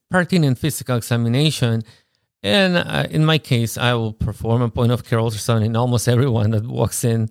pertinent 0.10 0.58
physical 0.58 0.98
examination. 0.98 1.84
And 2.48 2.77
uh, 2.77 3.08
in 3.10 3.25
my 3.25 3.38
case, 3.38 3.77
I 3.77 3.94
will 3.94 4.13
perform 4.13 4.62
a 4.62 4.70
point 4.70 4.92
of 4.92 5.04
care 5.04 5.20
ultrasound 5.20 5.66
in 5.66 5.75
almost 5.75 6.08
everyone 6.08 6.51
that 6.51 6.66
walks 6.66 7.04
in 7.04 7.30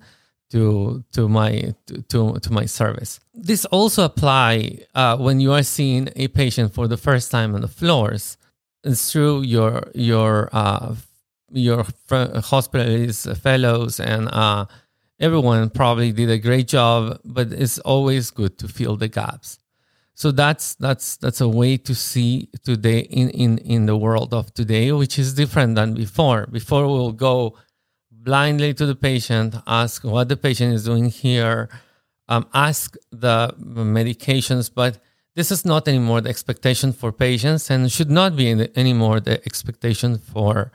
to 0.51 1.03
to 1.13 1.27
my 1.27 1.73
to 2.09 2.39
to 2.39 2.53
my 2.53 2.65
service. 2.65 3.19
This 3.33 3.65
also 3.65 4.03
apply 4.03 4.79
uh, 4.95 5.17
when 5.17 5.39
you 5.39 5.51
are 5.53 5.63
seeing 5.63 6.09
a 6.15 6.27
patient 6.27 6.73
for 6.73 6.87
the 6.87 6.97
first 6.97 7.31
time 7.31 7.55
on 7.55 7.61
the 7.61 7.67
floors. 7.67 8.37
It's 8.83 9.11
true. 9.11 9.41
Your 9.41 9.89
your 9.95 10.49
uh, 10.53 10.95
your 11.51 11.83
hospitalists, 11.83 13.25
fellows, 13.37 13.99
and 13.99 14.29
uh, 14.29 14.65
everyone 15.19 15.69
probably 15.69 16.11
did 16.11 16.29
a 16.29 16.37
great 16.37 16.67
job. 16.67 17.19
But 17.25 17.51
it's 17.51 17.79
always 17.79 18.29
good 18.31 18.57
to 18.59 18.67
fill 18.67 18.97
the 18.97 19.07
gaps. 19.07 19.57
So 20.17 20.31
that's 20.31 20.73
that's 20.73 21.17
that's 21.17 21.41
a 21.41 21.47
way 21.47 21.77
to 21.77 21.93
see 21.93 22.49
today 22.63 23.01
in 23.01 23.29
in 23.29 23.59
in 23.59 23.85
the 23.85 23.95
world 23.95 24.33
of 24.33 24.51
today, 24.51 24.91
which 24.91 25.19
is 25.19 25.35
different 25.35 25.75
than 25.75 25.93
before. 25.93 26.47
Before 26.47 26.87
we'll 26.87 27.11
go 27.11 27.55
blindly 28.09 28.73
to 28.73 28.87
the 28.87 28.95
patient, 28.95 29.53
ask 29.67 30.03
what 30.03 30.27
the 30.27 30.35
patient 30.35 30.73
is 30.73 30.85
doing 30.85 31.09
here, 31.11 31.69
um, 32.27 32.47
ask 32.51 32.95
the 33.11 33.53
medications, 33.59 34.71
but 34.73 34.97
this 35.35 35.51
is 35.51 35.65
not 35.65 35.87
anymore 35.87 36.21
the 36.21 36.29
expectation 36.29 36.93
for 36.93 37.11
patients 37.11 37.69
and 37.69 37.91
should 37.91 38.09
not 38.09 38.35
be 38.35 38.49
anymore 38.75 39.19
the 39.19 39.37
expectation 39.45 40.17
for 40.17 40.71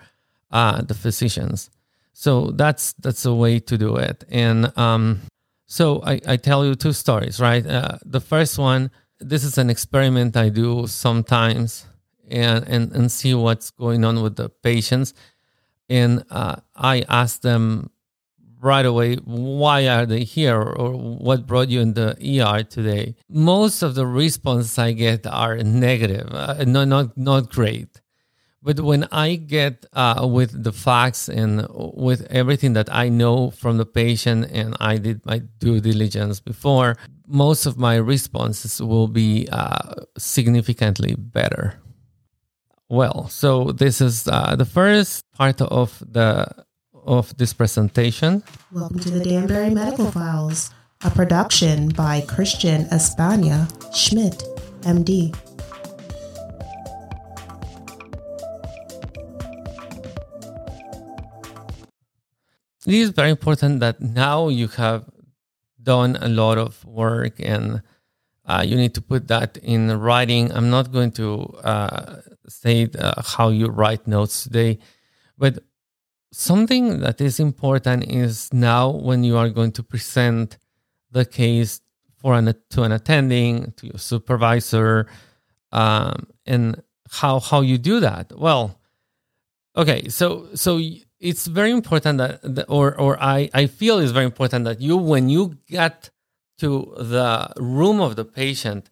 uh, 0.52 0.82
the 0.82 0.94
physicians. 0.94 1.68
So 2.12 2.52
that's 2.52 2.92
that's 2.92 3.24
a 3.24 3.34
way 3.34 3.58
to 3.58 3.76
do 3.76 3.96
it. 3.96 4.22
And 4.30 4.72
um, 4.78 5.22
so 5.66 6.00
I, 6.06 6.20
I, 6.28 6.36
tell 6.36 6.64
you 6.64 6.76
two 6.76 6.92
stories, 6.92 7.40
right? 7.40 7.66
Uh, 7.66 7.98
the 8.04 8.20
first 8.20 8.56
one, 8.56 8.92
this 9.22 9.44
is 9.44 9.58
an 9.58 9.70
experiment 9.70 10.36
I 10.36 10.48
do 10.48 10.86
sometimes 10.86 11.86
and, 12.28 12.66
and, 12.68 12.92
and 12.92 13.10
see 13.10 13.34
what's 13.34 13.70
going 13.70 14.04
on 14.04 14.22
with 14.22 14.36
the 14.36 14.48
patients 14.48 15.14
and 15.88 16.24
uh, 16.30 16.56
I 16.74 17.04
ask 17.08 17.42
them 17.42 17.90
right 18.60 18.86
away, 18.86 19.16
why 19.16 19.88
are 19.88 20.06
they 20.06 20.22
here 20.22 20.60
or 20.60 20.92
what 20.92 21.46
brought 21.46 21.68
you 21.68 21.80
in 21.80 21.94
the 21.94 22.16
ER 22.22 22.62
today? 22.62 23.16
Most 23.28 23.82
of 23.82 23.94
the 23.94 24.06
responses 24.06 24.78
I 24.78 24.92
get 24.92 25.26
are 25.26 25.56
negative, 25.56 26.28
uh, 26.32 26.64
no, 26.66 26.84
not, 26.84 27.16
not 27.18 27.50
great. 27.50 28.01
But 28.64 28.78
when 28.80 29.08
I 29.10 29.34
get 29.34 29.86
uh, 29.92 30.26
with 30.30 30.62
the 30.62 30.72
facts 30.72 31.28
and 31.28 31.66
with 31.72 32.24
everything 32.30 32.74
that 32.74 32.88
I 32.94 33.08
know 33.08 33.50
from 33.50 33.76
the 33.76 33.86
patient 33.86 34.50
and 34.52 34.76
I 34.78 34.98
did 34.98 35.26
my 35.26 35.38
due 35.58 35.80
diligence 35.80 36.38
before, 36.38 36.96
most 37.26 37.66
of 37.66 37.76
my 37.76 37.96
responses 37.96 38.80
will 38.80 39.08
be 39.08 39.48
uh, 39.50 39.94
significantly 40.16 41.16
better 41.18 41.80
well. 42.88 43.26
So 43.28 43.72
this 43.72 44.00
is 44.00 44.28
uh, 44.28 44.54
the 44.54 44.66
first 44.66 45.24
part 45.32 45.60
of 45.60 45.98
the 46.06 46.46
of 47.04 47.36
this 47.36 47.52
presentation. 47.52 48.44
Welcome 48.70 49.00
to 49.00 49.10
the 49.10 49.24
Danbury 49.24 49.70
Medical 49.70 50.08
Files, 50.12 50.70
a 51.02 51.10
production 51.10 51.88
by 51.88 52.20
Christian 52.28 52.82
Espana 52.92 53.66
Schmidt, 53.92 54.44
MD. 54.82 55.34
It 62.86 62.94
is 62.94 63.10
very 63.10 63.30
important 63.30 63.80
that 63.80 64.00
now 64.00 64.48
you 64.48 64.68
have 64.68 65.08
done 65.82 66.16
a 66.20 66.28
lot 66.28 66.58
of 66.58 66.84
work 66.84 67.34
and 67.38 67.82
uh, 68.44 68.64
you 68.66 68.76
need 68.76 68.94
to 68.94 69.00
put 69.00 69.28
that 69.28 69.56
in 69.58 69.98
writing. 70.00 70.50
I'm 70.52 70.68
not 70.68 70.90
going 70.90 71.12
to 71.12 71.42
uh, 71.62 72.22
say 72.48 72.88
uh, 72.98 73.22
how 73.22 73.50
you 73.50 73.66
write 73.66 74.06
notes 74.06 74.42
today, 74.42 74.78
but 75.38 75.60
something 76.32 77.00
that 77.00 77.20
is 77.20 77.38
important 77.38 78.04
is 78.04 78.52
now 78.52 78.90
when 78.90 79.22
you 79.22 79.36
are 79.36 79.48
going 79.48 79.72
to 79.72 79.82
present 79.82 80.58
the 81.12 81.24
case 81.24 81.80
for 82.16 82.34
an 82.34 82.54
to 82.70 82.82
an 82.82 82.92
attending 82.92 83.72
to 83.76 83.86
your 83.86 83.98
supervisor 83.98 85.06
um, 85.72 86.26
and 86.46 86.82
how 87.10 87.38
how 87.38 87.60
you 87.60 87.78
do 87.78 88.00
that. 88.00 88.32
Well, 88.36 88.80
okay, 89.76 90.08
so 90.08 90.48
so 90.54 90.80
it's 91.28 91.46
very 91.46 91.70
important 91.70 92.18
that, 92.18 92.66
or 92.68 92.86
or 93.04 93.12
I 93.22 93.48
I 93.54 93.66
feel 93.66 93.98
it's 93.98 94.12
very 94.12 94.26
important 94.26 94.64
that 94.66 94.80
you 94.80 94.96
when 94.96 95.28
you 95.28 95.58
get 95.68 96.10
to 96.58 96.94
the 96.98 97.52
room 97.56 98.00
of 98.00 98.16
the 98.16 98.24
patient 98.24 98.90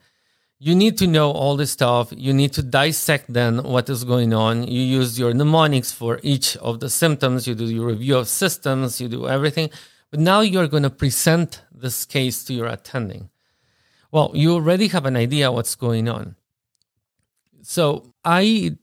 you 0.62 0.74
need 0.74 0.98
to 0.98 1.06
know 1.06 1.30
all 1.30 1.56
this 1.56 1.70
stuff. 1.70 2.12
You 2.14 2.34
need 2.34 2.52
to 2.52 2.62
dissect 2.62 3.32
then 3.32 3.62
what 3.62 3.88
is 3.88 4.04
going 4.04 4.34
on. 4.34 4.68
You 4.68 4.82
use 4.82 5.18
your 5.18 5.32
mnemonics 5.32 5.90
for 5.90 6.20
each 6.22 6.54
of 6.58 6.80
the 6.80 6.90
symptoms. 6.90 7.48
You 7.48 7.54
do 7.54 7.64
your 7.64 7.86
review 7.86 8.18
of 8.18 8.28
systems. 8.28 9.00
You 9.00 9.08
do 9.08 9.26
everything. 9.26 9.70
But 10.10 10.20
now 10.20 10.42
you're 10.42 10.68
going 10.68 10.82
to 10.82 10.90
present 10.90 11.62
this 11.74 12.04
case 12.04 12.44
to 12.44 12.52
your 12.52 12.66
attending. 12.66 13.30
Well, 14.12 14.32
you 14.34 14.52
already 14.52 14.88
have 14.88 15.06
an 15.06 15.16
idea 15.16 15.50
what's 15.50 15.74
going 15.74 16.10
on. 16.10 16.36
So 17.62 18.12
I, 18.22 18.76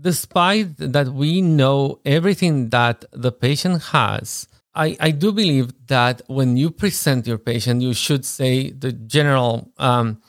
despite 0.00 0.76
that 0.78 1.08
we 1.08 1.40
know 1.40 2.00
everything 2.04 2.70
that 2.70 3.04
the 3.12 3.32
patient 3.32 3.82
has, 3.84 4.48
I, 4.74 4.96
I 5.00 5.10
do 5.10 5.32
believe 5.32 5.72
that 5.86 6.22
when 6.26 6.56
you 6.56 6.70
present 6.70 7.26
your 7.26 7.38
patient, 7.38 7.80
you 7.80 7.94
should 7.94 8.24
say 8.24 8.70
the 8.70 8.92
general 8.92 9.72
um, 9.78 10.20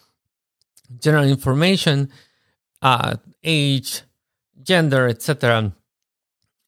general 1.00 1.26
information, 1.26 2.10
uh, 2.82 3.18
age, 3.44 4.04
gender, 4.64 5.08
etc., 5.08 5.74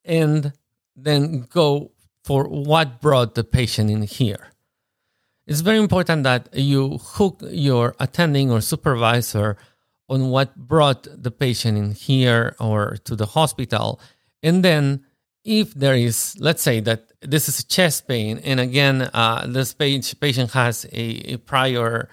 and 0.04 0.52
then 0.96 1.48
go 1.50 1.92
for 2.26 2.44
what 2.44 3.00
brought 3.00 3.36
the 3.36 3.46
patient 3.46 3.90
in 3.90 4.04
here. 4.04 4.48
It's 5.48 5.62
very 5.62 5.80
important 5.80 6.24
that 6.24 6.50
you 6.54 7.00
hook 7.02 7.42
your 7.50 7.96
attending 8.00 8.52
or 8.52 8.62
supervisor 8.62 9.58
on 10.10 10.30
what 10.30 10.56
brought 10.56 11.08
the 11.12 11.32
patient 11.32 11.78
in 11.78 11.92
here 11.92 12.56
or 12.60 12.98
to 13.06 13.16
the 13.16 13.26
hospital. 13.26 14.00
And 14.44 14.64
then, 14.64 15.06
if 15.44 15.74
there 15.74 15.96
is, 15.96 16.36
let's 16.40 16.62
say 16.62 16.80
that 16.82 17.12
this 17.22 17.48
is 17.50 17.60
a 17.60 17.68
chest 17.68 18.08
pain, 18.08 18.40
and 18.44 18.60
again, 18.60 19.10
uh, 19.14 19.46
this 19.48 19.74
patient 19.74 20.52
has 20.52 20.86
a, 20.92 21.34
a 21.34 21.38
prior 21.38 22.10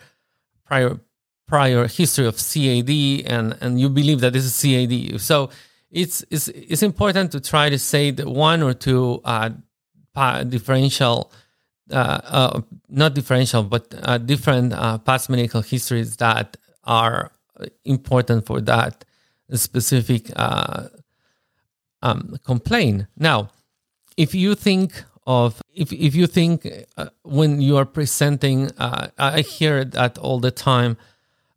prior 0.64 1.00
prior 1.46 1.86
history 1.86 2.26
of 2.26 2.36
CAD 2.36 2.90
and, 3.26 3.56
and 3.60 3.80
you 3.80 3.88
believe 3.88 4.20
that 4.20 4.32
this 4.32 4.44
is 4.44 4.60
CAD. 4.60 5.20
So 5.20 5.50
it's, 5.90 6.24
it's, 6.30 6.48
it's 6.48 6.82
important 6.82 7.32
to 7.32 7.40
try 7.40 7.70
to 7.70 7.78
say 7.78 8.10
that 8.10 8.26
one 8.26 8.62
or 8.62 8.74
two 8.74 9.20
uh, 9.24 9.50
differential, 10.44 11.32
uh, 11.92 11.94
uh, 12.24 12.60
not 12.88 13.14
differential, 13.14 13.62
but 13.62 13.94
uh, 14.02 14.18
different 14.18 14.72
uh, 14.72 14.98
past 14.98 15.30
medical 15.30 15.62
histories 15.62 16.16
that 16.16 16.56
are 16.84 17.30
important 17.84 18.46
for 18.46 18.60
that 18.62 19.04
specific 19.52 20.30
uh, 20.36 20.88
um, 22.02 22.36
complaint. 22.44 23.06
Now, 23.16 23.50
if 24.16 24.34
you 24.34 24.54
think 24.54 25.04
of 25.26 25.60
if 25.74 25.92
if 25.92 26.14
you 26.14 26.26
think 26.26 26.66
uh, 26.96 27.06
when 27.22 27.60
you 27.60 27.76
are 27.76 27.84
presenting, 27.84 28.70
uh, 28.78 29.08
I 29.18 29.40
hear 29.40 29.84
that 29.84 30.18
all 30.18 30.40
the 30.40 30.50
time. 30.50 30.96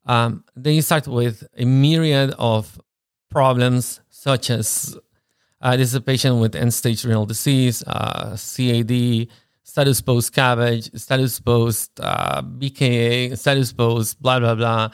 Um, 0.05 0.43
you 0.63 0.81
start 0.81 1.07
with 1.07 1.47
a 1.55 1.65
myriad 1.65 2.33
of 2.39 2.81
problems, 3.29 4.01
such 4.09 4.49
as 4.49 4.97
uh, 5.61 5.75
this 5.75 5.89
is 5.89 5.95
a 5.95 6.01
patient 6.01 6.39
with 6.39 6.55
end 6.55 6.73
stage 6.73 7.05
renal 7.05 7.25
disease, 7.25 7.83
uh, 7.85 8.35
CAD, 8.37 9.27
status 9.63 10.01
post 10.01 10.33
CABG, 10.33 10.99
status 10.99 11.39
post 11.39 11.99
uh, 11.99 12.41
BKA, 12.41 13.37
status 13.37 13.73
post 13.73 14.21
blah, 14.21 14.39
blah, 14.39 14.55
blah, 14.55 14.89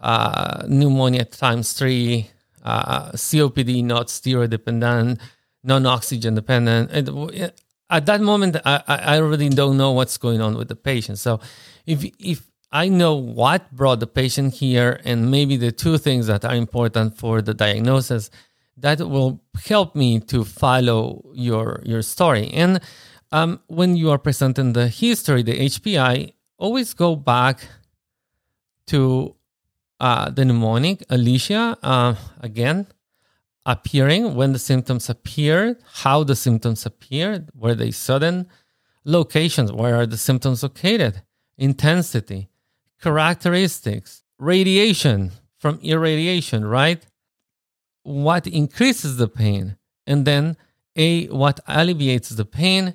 uh, 0.00 0.64
pneumonia 0.68 1.24
times 1.24 1.72
three, 1.72 2.30
uh, 2.64 3.12
COPD 3.12 3.84
not 3.84 4.08
steroid 4.08 4.50
dependent, 4.50 5.20
non 5.62 5.86
oxygen 5.86 6.34
dependent. 6.34 6.90
And 6.90 7.08
uh, 7.08 7.48
at 7.90 8.06
that 8.06 8.20
moment, 8.20 8.56
I, 8.64 8.82
I 8.86 9.16
really 9.18 9.48
don't 9.48 9.76
know 9.76 9.92
what's 9.92 10.16
going 10.16 10.40
on 10.40 10.56
with 10.56 10.68
the 10.68 10.76
patient. 10.76 11.18
So 11.18 11.40
if, 11.86 12.04
if 12.18 12.50
I 12.72 12.88
know 12.88 13.14
what 13.16 13.70
brought 13.72 14.00
the 14.00 14.06
patient 14.06 14.54
here 14.54 15.00
and 15.04 15.30
maybe 15.30 15.56
the 15.56 15.72
two 15.72 15.98
things 15.98 16.28
that 16.28 16.44
are 16.44 16.54
important 16.54 17.16
for 17.16 17.42
the 17.42 17.52
diagnosis 17.52 18.30
that 18.76 19.00
will 19.00 19.42
help 19.66 19.94
me 19.94 20.20
to 20.20 20.44
follow 20.44 21.22
your 21.34 21.82
your 21.84 22.02
story. 22.02 22.48
And 22.52 22.80
um, 23.32 23.60
when 23.66 23.96
you 23.96 24.10
are 24.10 24.18
presenting 24.18 24.72
the 24.72 24.88
history, 24.88 25.42
the 25.42 25.58
HPI, 25.58 26.32
always 26.58 26.94
go 26.94 27.16
back 27.16 27.66
to 28.86 29.34
uh, 30.00 30.30
the 30.30 30.44
mnemonic, 30.44 31.04
Alicia, 31.10 31.76
uh, 31.82 32.14
again, 32.40 32.86
appearing, 33.66 34.34
when 34.34 34.52
the 34.52 34.58
symptoms 34.58 35.10
appeared, 35.10 35.76
how 36.02 36.24
the 36.24 36.34
symptoms 36.34 36.86
appeared, 36.86 37.50
were 37.54 37.74
they 37.74 37.90
sudden, 37.90 38.48
locations, 39.04 39.70
where 39.72 39.96
are 39.96 40.06
the 40.06 40.16
symptoms 40.16 40.62
located, 40.62 41.22
intensity, 41.58 42.48
characteristics, 43.02 44.22
radiation 44.38 45.32
from 45.58 45.78
irradiation, 45.82 46.64
right? 46.64 47.06
What 48.02 48.46
increases 48.46 49.18
the 49.18 49.28
pain, 49.28 49.76
and 50.06 50.26
then 50.26 50.56
A, 50.96 51.26
what 51.26 51.60
alleviates 51.68 52.30
the 52.30 52.46
pain, 52.46 52.94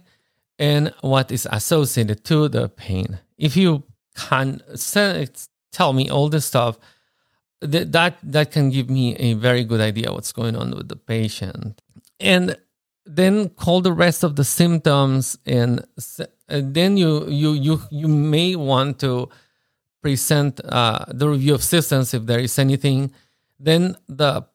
and 0.58 0.92
what 1.02 1.32
is 1.32 1.48
associated 1.52 2.24
to 2.26 2.48
the 2.48 2.70
pain. 2.70 3.20
If 3.38 3.56
you 3.56 3.84
can 4.16 4.62
tell 5.72 5.94
me 5.94 6.10
all 6.10 6.30
this 6.30 6.46
stuff, 6.46 6.80
that 7.62 8.18
that 8.24 8.52
can 8.52 8.70
give 8.70 8.90
me 8.90 9.16
a 9.16 9.34
very 9.34 9.64
good 9.64 9.82
idea 9.82 10.12
what's 10.12 10.32
going 10.32 10.56
on 10.56 10.72
with 10.72 10.90
the 10.90 10.96
patient. 10.96 11.82
And 12.20 12.58
then 13.06 13.50
call 13.50 13.82
the 13.82 13.94
rest 13.94 14.24
of 14.24 14.36
the 14.36 14.44
symptoms, 14.44 15.38
and, 15.46 15.86
and 16.50 16.74
then 16.74 16.98
you 16.98 17.28
you 17.28 17.54
you 17.54 17.82
you 17.92 18.08
may 18.08 18.56
want 18.56 19.00
to 19.00 19.30
present 20.02 20.60
uh, 20.66 21.06
the 21.08 21.30
review 21.30 21.54
of 21.54 21.64
systems 21.64 22.14
if 22.14 22.26
there 22.26 22.40
is 22.40 22.58
anything. 22.60 23.12
Then 23.60 23.96
the 24.08 24.46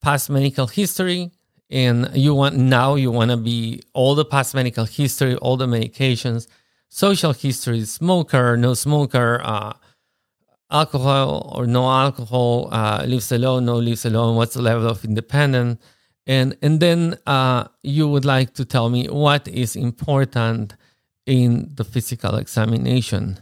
past 0.00 0.30
medical 0.30 0.66
history, 0.68 1.32
and 1.70 2.10
you 2.14 2.34
want 2.34 2.56
now 2.56 2.94
you 2.94 3.10
want 3.10 3.30
to 3.30 3.36
be 3.36 3.82
all 3.92 4.14
the 4.14 4.24
past 4.24 4.54
medical 4.54 4.84
history, 4.84 5.34
all 5.36 5.56
the 5.56 5.66
medications, 5.66 6.46
social 6.88 7.32
history, 7.32 7.84
smoker, 7.84 8.56
no 8.56 8.74
smoker, 8.74 9.40
uh, 9.42 9.72
alcohol 10.70 11.52
or 11.54 11.66
no 11.66 11.88
alcohol, 11.88 12.68
uh, 12.72 13.04
lives 13.06 13.32
alone, 13.32 13.64
no 13.64 13.76
lives 13.76 14.04
alone, 14.04 14.36
what's 14.36 14.54
the 14.54 14.62
level 14.62 14.88
of 14.88 15.04
independence, 15.04 15.80
and 16.26 16.56
and 16.62 16.80
then 16.80 17.18
uh, 17.26 17.64
you 17.82 18.08
would 18.08 18.24
like 18.24 18.54
to 18.54 18.64
tell 18.64 18.90
me 18.90 19.06
what 19.06 19.48
is 19.48 19.76
important 19.76 20.74
in 21.26 21.70
the 21.74 21.84
physical 21.84 22.36
examination. 22.36 23.38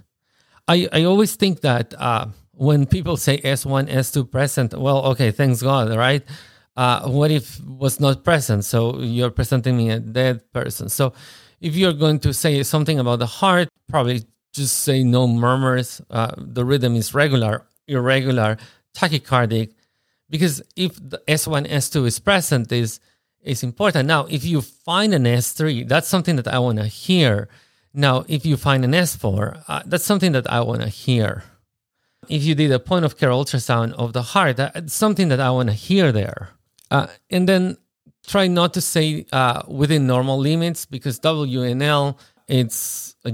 I, 0.68 0.88
I 0.92 1.04
always 1.04 1.36
think 1.36 1.60
that 1.60 1.94
uh, 1.98 2.26
when 2.52 2.86
people 2.86 3.16
say 3.16 3.38
S1, 3.38 3.88
S2 3.88 4.30
present, 4.30 4.74
well, 4.74 5.04
okay, 5.06 5.30
thanks 5.30 5.62
God, 5.62 5.94
right? 5.94 6.22
Uh, 6.76 7.08
what 7.08 7.30
if 7.30 7.60
was 7.64 8.00
not 8.00 8.24
present? 8.24 8.64
So 8.64 8.98
you're 8.98 9.30
presenting 9.30 9.76
me 9.76 9.90
a 9.90 10.00
dead 10.00 10.42
person. 10.52 10.88
So 10.88 11.12
if 11.60 11.76
you're 11.76 11.92
going 11.92 12.18
to 12.20 12.34
say 12.34 12.62
something 12.64 12.98
about 12.98 13.20
the 13.20 13.26
heart, 13.26 13.68
probably 13.88 14.24
just 14.56 14.78
say 14.78 15.04
no 15.04 15.26
murmurs. 15.26 16.00
Uh, 16.10 16.34
the 16.36 16.64
rhythm 16.64 16.96
is 16.96 17.14
regular, 17.14 17.66
irregular, 17.86 18.56
tachycardic, 18.94 19.74
because 20.28 20.62
if 20.74 20.96
the 20.96 21.22
S1, 21.28 21.68
S2 21.68 22.06
is 22.06 22.18
present, 22.18 22.72
is 22.72 23.00
is 23.42 23.62
important. 23.62 24.08
Now, 24.08 24.26
if 24.26 24.44
you 24.44 24.60
find 24.60 25.14
an 25.14 25.22
S3, 25.22 25.86
that's 25.86 26.08
something 26.08 26.34
that 26.34 26.48
I 26.48 26.58
want 26.58 26.78
to 26.78 26.86
hear 26.86 27.48
now, 27.96 28.26
if 28.28 28.44
you 28.44 28.58
find 28.58 28.84
an 28.84 28.92
S4, 28.92 29.64
uh, 29.66 29.82
that's 29.86 30.04
something 30.04 30.32
that 30.32 30.48
I 30.52 30.60
want 30.60 30.82
to 30.82 30.88
hear. 30.88 31.44
If 32.28 32.44
you 32.44 32.54
did 32.54 32.70
a 32.70 32.78
point 32.78 33.06
of 33.06 33.16
care 33.16 33.30
ultrasound 33.30 33.94
of 33.94 34.12
the 34.12 34.20
heart, 34.20 34.58
that's 34.58 34.92
something 34.92 35.28
that 35.28 35.40
I 35.40 35.50
want 35.50 35.70
to 35.70 35.74
hear 35.74 36.12
there. 36.12 36.50
Uh, 36.90 37.06
and 37.30 37.48
then 37.48 37.78
try 38.26 38.48
not 38.48 38.74
to 38.74 38.82
say 38.82 39.24
uh, 39.32 39.62
within 39.66 40.06
normal 40.06 40.38
limits 40.38 40.84
because 40.84 41.18
WNL, 41.20 42.18
it's, 42.46 43.16
a, 43.24 43.32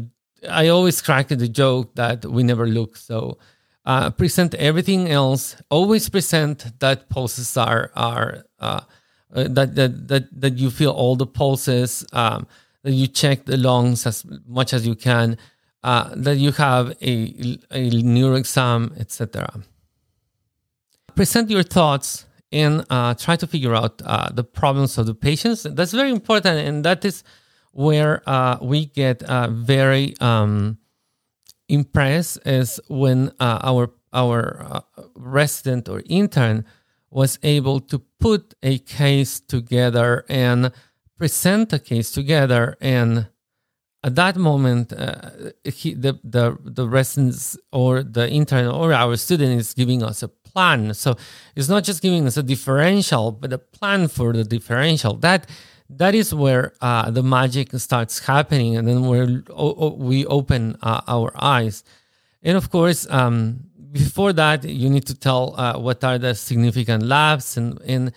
I 0.48 0.68
always 0.68 1.00
crack 1.00 1.28
the 1.28 1.48
joke 1.48 1.94
that 1.94 2.24
we 2.24 2.42
never 2.42 2.66
look. 2.66 2.96
So 2.96 3.38
uh, 3.84 4.10
present 4.10 4.54
everything 4.54 5.08
else. 5.08 5.56
Always 5.70 6.08
present 6.08 6.78
that 6.80 7.08
pulses 7.08 7.56
are, 7.56 7.90
are 7.94 8.44
uh, 8.60 8.80
uh, 9.34 9.44
that, 9.48 9.74
that, 9.76 10.08
that, 10.08 10.40
that 10.40 10.58
you 10.58 10.70
feel 10.70 10.90
all 10.90 11.16
the 11.16 11.26
pulses. 11.26 12.04
Um, 12.12 12.46
that 12.82 12.92
you 12.92 13.06
check 13.06 13.44
the 13.44 13.56
lungs 13.56 14.06
as 14.06 14.24
much 14.46 14.72
as 14.72 14.86
you 14.86 14.94
can, 14.94 15.38
uh, 15.82 16.10
that 16.16 16.36
you 16.36 16.52
have 16.52 16.96
a, 17.02 17.58
a 17.70 17.90
neuro 17.90 18.36
exam, 18.36 18.92
etc. 18.98 19.62
Present 21.14 21.50
your 21.50 21.62
thoughts 21.62 22.26
and 22.50 22.84
uh, 22.90 23.14
try 23.14 23.36
to 23.36 23.46
figure 23.46 23.74
out 23.74 24.02
uh, 24.04 24.30
the 24.32 24.44
problems 24.44 24.98
of 24.98 25.06
the 25.06 25.14
patients. 25.14 25.62
That's 25.62 25.92
very 25.92 26.10
important, 26.10 26.58
and 26.58 26.84
that 26.84 27.04
is 27.04 27.22
where 27.72 28.22
uh, 28.28 28.58
we 28.62 28.86
get 28.86 29.22
uh, 29.24 29.48
very 29.50 30.14
um, 30.20 30.78
impressed 31.68 32.38
is 32.46 32.80
when 32.88 33.32
uh, 33.40 33.58
our 33.62 33.90
our 34.12 34.66
uh, 34.70 34.80
resident 35.16 35.88
or 35.88 36.02
intern 36.06 36.64
was 37.10 37.38
able 37.42 37.80
to 37.80 37.98
put 38.20 38.54
a 38.62 38.78
case 38.78 39.40
together 39.40 40.24
and 40.28 40.70
present 41.18 41.72
a 41.72 41.78
case 41.78 42.10
together. 42.10 42.76
And 42.80 43.28
at 44.04 44.14
that 44.16 44.36
moment 44.36 44.92
uh, 44.92 45.30
he, 45.64 45.94
the, 45.94 46.18
the 46.24 46.56
the 46.62 46.88
residents 46.88 47.56
or 47.70 48.02
the 48.02 48.28
intern 48.28 48.66
or 48.66 48.92
our 48.92 49.16
student 49.16 49.58
is 49.58 49.72
giving 49.74 50.02
us 50.02 50.22
a 50.22 50.28
plan. 50.28 50.92
So 50.94 51.16
it's 51.56 51.68
not 51.68 51.84
just 51.84 52.02
giving 52.02 52.26
us 52.26 52.36
a 52.36 52.42
differential 52.42 53.32
but 53.32 53.52
a 53.52 53.58
plan 53.58 54.08
for 54.08 54.32
the 54.32 54.44
differential. 54.44 55.14
That 55.14 55.48
that 55.96 56.14
is 56.14 56.34
where 56.34 56.72
uh, 56.80 57.10
the 57.10 57.22
magic 57.22 57.72
starts 57.72 58.18
happening 58.26 58.76
and 58.76 58.86
then 58.88 59.06
where 59.06 59.42
we 59.96 60.26
open 60.26 60.76
uh, 60.82 61.00
our 61.06 61.32
eyes 61.36 61.84
and 62.42 62.56
of 62.56 62.70
course 62.70 63.06
um, 63.10 63.70
before 63.92 64.32
that, 64.32 64.64
you 64.64 64.88
need 64.88 65.06
to 65.06 65.14
tell 65.14 65.54
uh, 65.58 65.78
what 65.78 66.02
are 66.02 66.18
the 66.18 66.34
significant 66.34 67.02
labs. 67.02 67.56
And, 67.56 67.80
and 67.82 68.12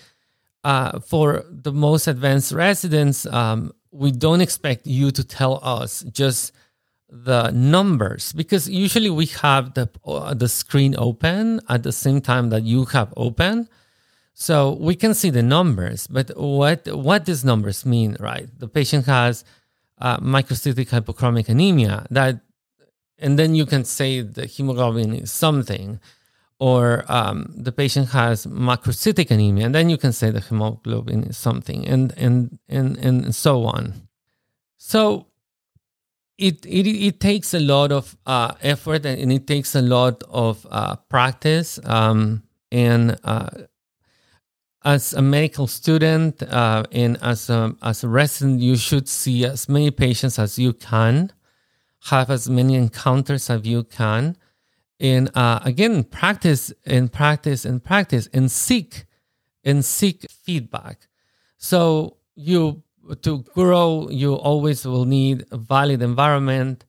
uh, 0.64 1.00
for 1.00 1.44
the 1.50 1.74
most 1.74 2.08
advanced 2.08 2.54
residents, 2.54 3.26
um, 3.28 3.74
we 3.92 4.12
don't 4.12 4.42
expect 4.42 4.88
you 4.88 5.12
to 5.12 5.24
tell 5.24 5.60
us 5.62 6.04
just 6.12 6.54
the 7.10 7.52
numbers 7.52 8.34
because 8.34 8.68
usually 8.68 9.10
we 9.10 9.28
have 9.28 9.74
the 9.76 9.88
uh, 10.06 10.34
the 10.34 10.50
screen 10.50 10.96
open 10.98 11.62
at 11.70 11.84
the 11.84 11.92
same 11.92 12.20
time 12.20 12.50
that 12.50 12.64
you 12.64 12.84
have 12.86 13.14
open 13.16 13.70
so 14.38 14.74
we 14.74 14.96
can 14.96 15.14
see 15.14 15.30
the 15.30 15.42
numbers 15.42 16.08
but 16.08 16.30
what 16.38 16.86
what 16.94 17.26
these 17.26 17.46
numbers 17.46 17.86
mean 17.86 18.18
right? 18.20 18.48
The 18.60 18.68
patient 18.68 19.06
has 19.06 19.46
uh, 19.98 20.18
microcytic 20.18 20.90
hypochromic 20.90 21.48
anemia 21.48 22.06
that 22.12 22.42
and 23.18 23.40
then 23.40 23.56
you 23.56 23.66
can 23.66 23.86
say 23.86 24.20
the 24.20 24.46
hemoglobin 24.46 25.14
is 25.14 25.32
something 25.32 26.02
or 26.60 27.06
um, 27.08 27.54
the 27.56 27.72
patient 27.72 28.10
has 28.10 28.46
macrocytic 28.46 29.32
anemia 29.32 29.68
and 29.68 29.74
then 29.74 29.90
you 29.90 29.98
can 29.98 30.12
say 30.12 30.30
the 30.32 30.42
hemoglobin 30.42 31.24
is 31.24 31.38
something 31.38 31.88
and 31.88 32.14
and 32.18 32.60
and, 32.68 32.98
and 32.98 33.34
so 33.34 33.64
on. 33.64 33.94
So 34.78 35.28
it, 36.38 36.66
it 36.66 36.88
it 36.88 37.20
takes 37.22 37.54
a 37.54 37.60
lot 37.62 37.94
of 37.94 38.18
uh, 38.26 38.54
effort 38.62 39.06
and 39.06 39.32
it 39.32 39.48
takes 39.48 39.76
a 39.76 39.82
lot 39.82 40.24
of 40.30 40.68
uh, 40.70 40.98
practice 41.08 41.80
um, 41.86 42.44
and 42.70 43.18
uh, 43.24 43.48
as 44.86 45.14
a 45.14 45.22
medical 45.22 45.68
student 45.68 46.42
uh, 46.44 46.84
and 46.92 47.18
as 47.22 47.50
a, 47.50 47.76
as 47.82 48.04
a 48.04 48.08
resident 48.08 48.62
you 48.62 48.78
should 48.78 49.10
see 49.10 49.44
as 49.44 49.68
many 49.68 49.92
patients 49.92 50.40
as 50.40 50.58
you 50.58 50.72
can 50.72 51.32
have 52.06 52.30
as 52.30 52.50
many 52.50 52.76
encounters 52.76 53.50
as 53.50 53.66
you 53.66 53.84
can. 53.84 54.38
And 55.00 55.30
uh, 55.36 55.60
again, 55.64 56.04
practice 56.04 56.72
and 56.86 57.12
practice 57.12 57.66
and 57.66 57.84
practice 57.84 58.30
and 58.32 58.50
seek 58.50 59.06
and 59.64 59.84
seek 59.84 60.26
feedback. 60.30 61.08
So 61.58 62.18
you 62.36 62.84
to 63.22 63.40
grow, 63.54 64.08
you 64.10 64.34
always 64.34 64.86
will 64.86 65.06
need 65.06 65.46
a 65.52 65.58
valid 65.58 66.02
environment, 66.02 66.86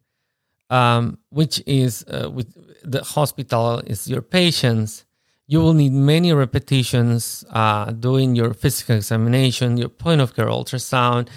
um, 0.70 1.18
which 1.30 1.62
is 1.66 2.04
uh, 2.04 2.30
with 2.30 2.54
the 2.82 3.02
hospital 3.02 3.80
is 3.86 4.08
your 4.08 4.22
patients. 4.22 5.04
You 5.46 5.60
will 5.60 5.74
need 5.74 5.92
many 5.92 6.32
repetitions 6.32 7.44
uh, 7.50 7.92
doing 7.92 8.34
your 8.34 8.52
physical 8.52 8.96
examination, 8.96 9.76
your 9.76 9.88
point 9.88 10.20
of 10.20 10.34
care 10.34 10.46
ultrasound, 10.46 11.28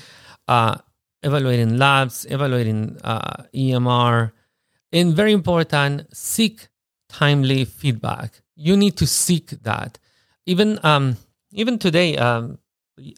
uh, 0.48 0.78
evaluating 1.22 1.78
labs, 1.78 2.26
evaluating 2.30 2.98
uh, 3.04 3.44
EMR, 3.54 4.32
and 4.92 5.16
very 5.16 5.34
important, 5.34 6.08
seek 6.16 6.70
timely 7.08 7.66
feedback. 7.66 8.42
You 8.56 8.76
need 8.76 8.98
to 8.98 9.06
seek 9.06 9.50
that. 9.64 10.00
Even 10.46 10.80
um, 10.84 11.18
even 11.52 11.78
today, 11.78 12.18
um, 12.18 12.58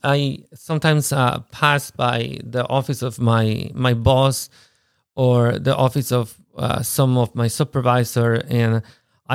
I 0.03 0.39
sometimes 0.53 1.11
uh, 1.11 1.39
pass 1.51 1.91
by 1.91 2.39
the 2.43 2.67
office 2.67 3.01
of 3.01 3.19
my 3.19 3.71
my 3.73 3.93
boss 3.93 4.49
or 5.15 5.59
the 5.59 5.75
office 5.75 6.11
of 6.11 6.35
uh, 6.57 6.81
some 6.81 7.17
of 7.17 7.33
my 7.35 7.47
supervisor, 7.47 8.43
and 8.49 8.83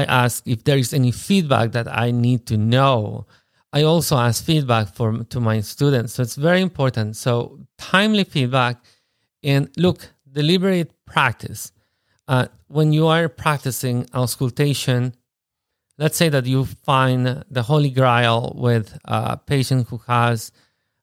I 0.00 0.04
ask 0.04 0.46
if 0.46 0.62
there 0.64 0.76
is 0.76 0.92
any 0.92 1.10
feedback 1.10 1.72
that 1.72 1.88
I 1.88 2.10
need 2.10 2.44
to 2.50 2.58
know. 2.58 3.26
I 3.72 3.82
also 3.82 4.14
ask 4.18 4.44
feedback 4.44 4.86
for 4.94 5.24
to 5.32 5.40
my 5.40 5.60
students. 5.60 6.12
So 6.12 6.22
it's 6.22 6.36
very 6.36 6.60
important. 6.60 7.16
So 7.16 7.60
timely 7.78 8.24
feedback 8.24 8.76
and 9.42 9.70
look, 9.78 10.10
deliberate 10.30 10.92
practice. 11.06 11.72
Uh, 12.28 12.46
when 12.68 12.92
you 12.92 13.06
are 13.06 13.26
practicing 13.30 14.06
auscultation, 14.12 15.14
let's 15.96 16.18
say 16.18 16.28
that 16.28 16.44
you 16.44 16.66
find 16.66 17.44
the 17.50 17.62
holy 17.62 17.90
grail 17.90 18.52
with 18.54 18.98
a 19.06 19.38
patient 19.38 19.88
who 19.88 19.98
has 20.06 20.52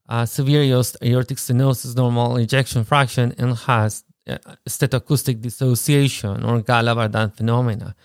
uh, 0.07 0.25
severe 0.25 0.61
aortic 0.61 1.39
stenosis, 1.39 1.95
normal 1.95 2.37
ejection 2.37 2.83
fraction, 2.83 3.33
and 3.39 3.57
has 3.69 4.03
uh, 4.29 4.37
statoacoustic 4.69 5.41
dissociation 5.41 6.43
or 6.43 6.61
Gallavardin 6.61 7.35
phenomena. 7.35 7.95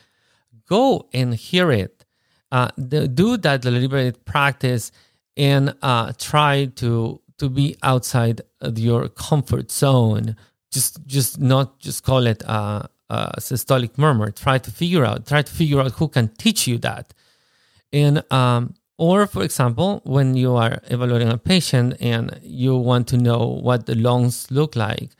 Go 0.69 1.09
and 1.13 1.35
hear 1.35 1.71
it 1.71 2.05
uh, 2.51 2.69
do 2.77 3.37
that 3.37 3.63
deliberate 3.63 4.25
practice 4.25 4.91
and 5.37 5.75
uh, 5.83 6.13
try 6.19 6.67
to 6.77 7.21
to 7.39 7.49
be 7.49 7.77
outside 7.83 8.41
your 8.75 9.09
comfort 9.09 9.71
zone. 9.71 10.37
Just 10.73 11.05
just 11.07 11.41
not 11.41 11.79
just 11.79 12.05
call 12.05 12.27
it 12.27 12.43
a, 12.43 12.89
a 13.11 13.35
systolic 13.39 13.97
murmur. 13.97 14.31
Try 14.31 14.59
to 14.59 14.71
figure 14.71 15.05
out. 15.05 15.27
Try 15.27 15.43
to 15.43 15.53
figure 15.53 15.81
out 15.81 15.93
who 15.93 16.09
can 16.09 16.29
teach 16.39 16.67
you 16.67 16.79
that. 16.79 17.15
And 17.93 18.23
um, 18.33 18.75
or 18.97 19.27
for 19.27 19.43
example, 19.45 20.01
when 20.05 20.35
you 20.35 20.57
are 20.57 20.81
evaluating 20.85 21.31
a 21.31 21.39
patient 21.39 21.97
and 22.01 22.39
you 22.43 22.77
want 22.77 23.09
to 23.09 23.17
know 23.17 23.47
what 23.63 23.87
the 23.87 23.95
lungs 23.95 24.51
look 24.51 24.75
like, 24.75 25.11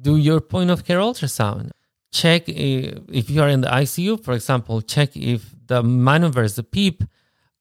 do 0.00 0.16
your 0.16 0.40
point 0.40 0.70
of 0.70 0.84
care 0.84 0.98
ultrasound. 0.98 1.70
Check 2.12 2.48
if, 2.48 2.98
if 3.08 3.30
you 3.30 3.42
are 3.42 3.48
in 3.48 3.60
the 3.60 3.68
ICU, 3.68 4.22
for 4.22 4.32
example, 4.34 4.82
check 4.82 5.16
if 5.16 5.54
the 5.66 5.82
maneuvers, 5.82 6.56
the 6.56 6.62
PEEP, 6.62 7.04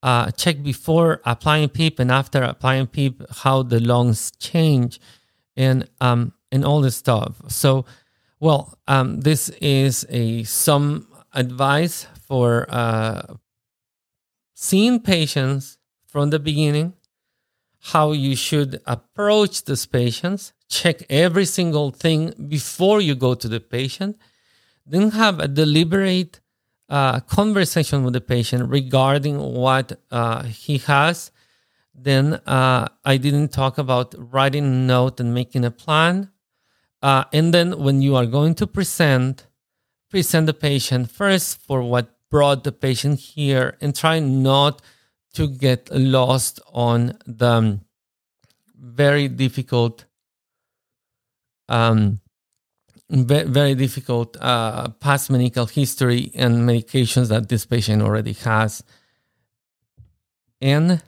uh, 0.01 0.31
check 0.31 0.63
before 0.63 1.21
applying 1.25 1.69
PEEP 1.69 1.99
and 1.99 2.11
after 2.11 2.41
applying 2.41 2.87
PEEP 2.87 3.21
how 3.43 3.63
the 3.63 3.79
lungs 3.79 4.31
change 4.39 4.99
and 5.55 5.87
um, 5.99 6.33
and 6.51 6.65
all 6.65 6.81
this 6.81 6.95
stuff. 6.95 7.41
So, 7.47 7.85
well, 8.39 8.77
um, 8.87 9.21
this 9.21 9.49
is 9.61 10.05
a 10.09 10.43
some 10.43 11.07
advice 11.33 12.07
for 12.27 12.65
uh, 12.69 13.35
seeing 14.55 14.99
patients 14.99 15.77
from 16.07 16.31
the 16.31 16.39
beginning, 16.39 16.93
how 17.81 18.11
you 18.11 18.35
should 18.35 18.81
approach 18.85 19.63
these 19.65 19.85
patients, 19.85 20.53
check 20.69 21.03
every 21.09 21.45
single 21.45 21.91
thing 21.91 22.33
before 22.47 22.99
you 22.99 23.15
go 23.15 23.35
to 23.35 23.47
the 23.47 23.59
patient, 23.59 24.17
then 24.89 25.11
have 25.11 25.39
a 25.39 25.47
deliberate 25.47 26.39
uh, 26.89 27.19
conversation 27.21 28.03
with 28.03 28.13
the 28.13 28.21
patient 28.21 28.69
regarding 28.69 29.39
what 29.39 29.99
uh, 30.09 30.43
he 30.43 30.79
has. 30.79 31.31
Then 31.93 32.35
uh, 32.45 32.87
I 33.05 33.17
didn't 33.17 33.49
talk 33.49 33.77
about 33.77 34.15
writing 34.17 34.65
a 34.65 34.67
note 34.67 35.19
and 35.19 35.33
making 35.33 35.65
a 35.65 35.71
plan. 35.71 36.31
Uh, 37.01 37.25
and 37.31 37.53
then 37.53 37.77
when 37.79 38.01
you 38.01 38.15
are 38.15 38.25
going 38.25 38.55
to 38.55 38.67
present, 38.67 39.45
present 40.09 40.47
the 40.47 40.53
patient 40.53 41.11
first 41.11 41.61
for 41.61 41.81
what 41.81 42.15
brought 42.29 42.63
the 42.63 42.71
patient 42.71 43.19
here 43.19 43.77
and 43.81 43.95
try 43.95 44.19
not 44.19 44.81
to 45.33 45.47
get 45.47 45.89
lost 45.91 46.59
on 46.73 47.17
the 47.25 47.79
very 48.75 49.27
difficult 49.27 50.05
um, 51.67 52.19
very 53.09 53.75
difficult 53.75 54.37
uh, 54.39 54.89
past 54.99 55.31
medical 55.31 55.65
history 55.65 56.31
and 56.35 56.69
medications 56.69 57.29
that 57.29 57.49
this 57.49 57.65
patient 57.65 58.01
already 58.01 58.33
has. 58.33 58.83
And 60.61 61.01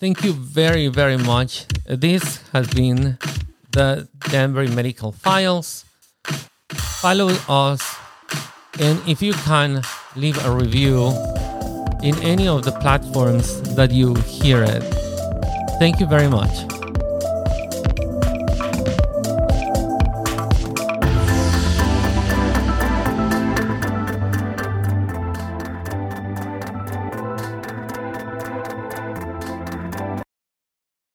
thank 0.00 0.24
you 0.24 0.32
very, 0.32 0.88
very 0.88 1.16
much. 1.16 1.66
This 1.86 2.40
has 2.52 2.68
been 2.68 3.18
the 3.72 4.08
Danbury 4.30 4.68
Medical 4.68 5.12
Files. 5.12 5.84
Follow 6.72 7.28
us, 7.48 7.96
and 8.78 9.00
if 9.08 9.22
you 9.22 9.32
can, 9.32 9.82
leave 10.16 10.44
a 10.44 10.50
review 10.50 11.08
in 12.02 12.16
any 12.22 12.48
of 12.48 12.64
the 12.64 12.72
platforms 12.80 13.62
that 13.74 13.90
you 13.90 14.14
hear 14.14 14.62
it. 14.62 14.82
Thank 15.78 16.00
you 16.00 16.06
very 16.06 16.28
much. 16.28 16.79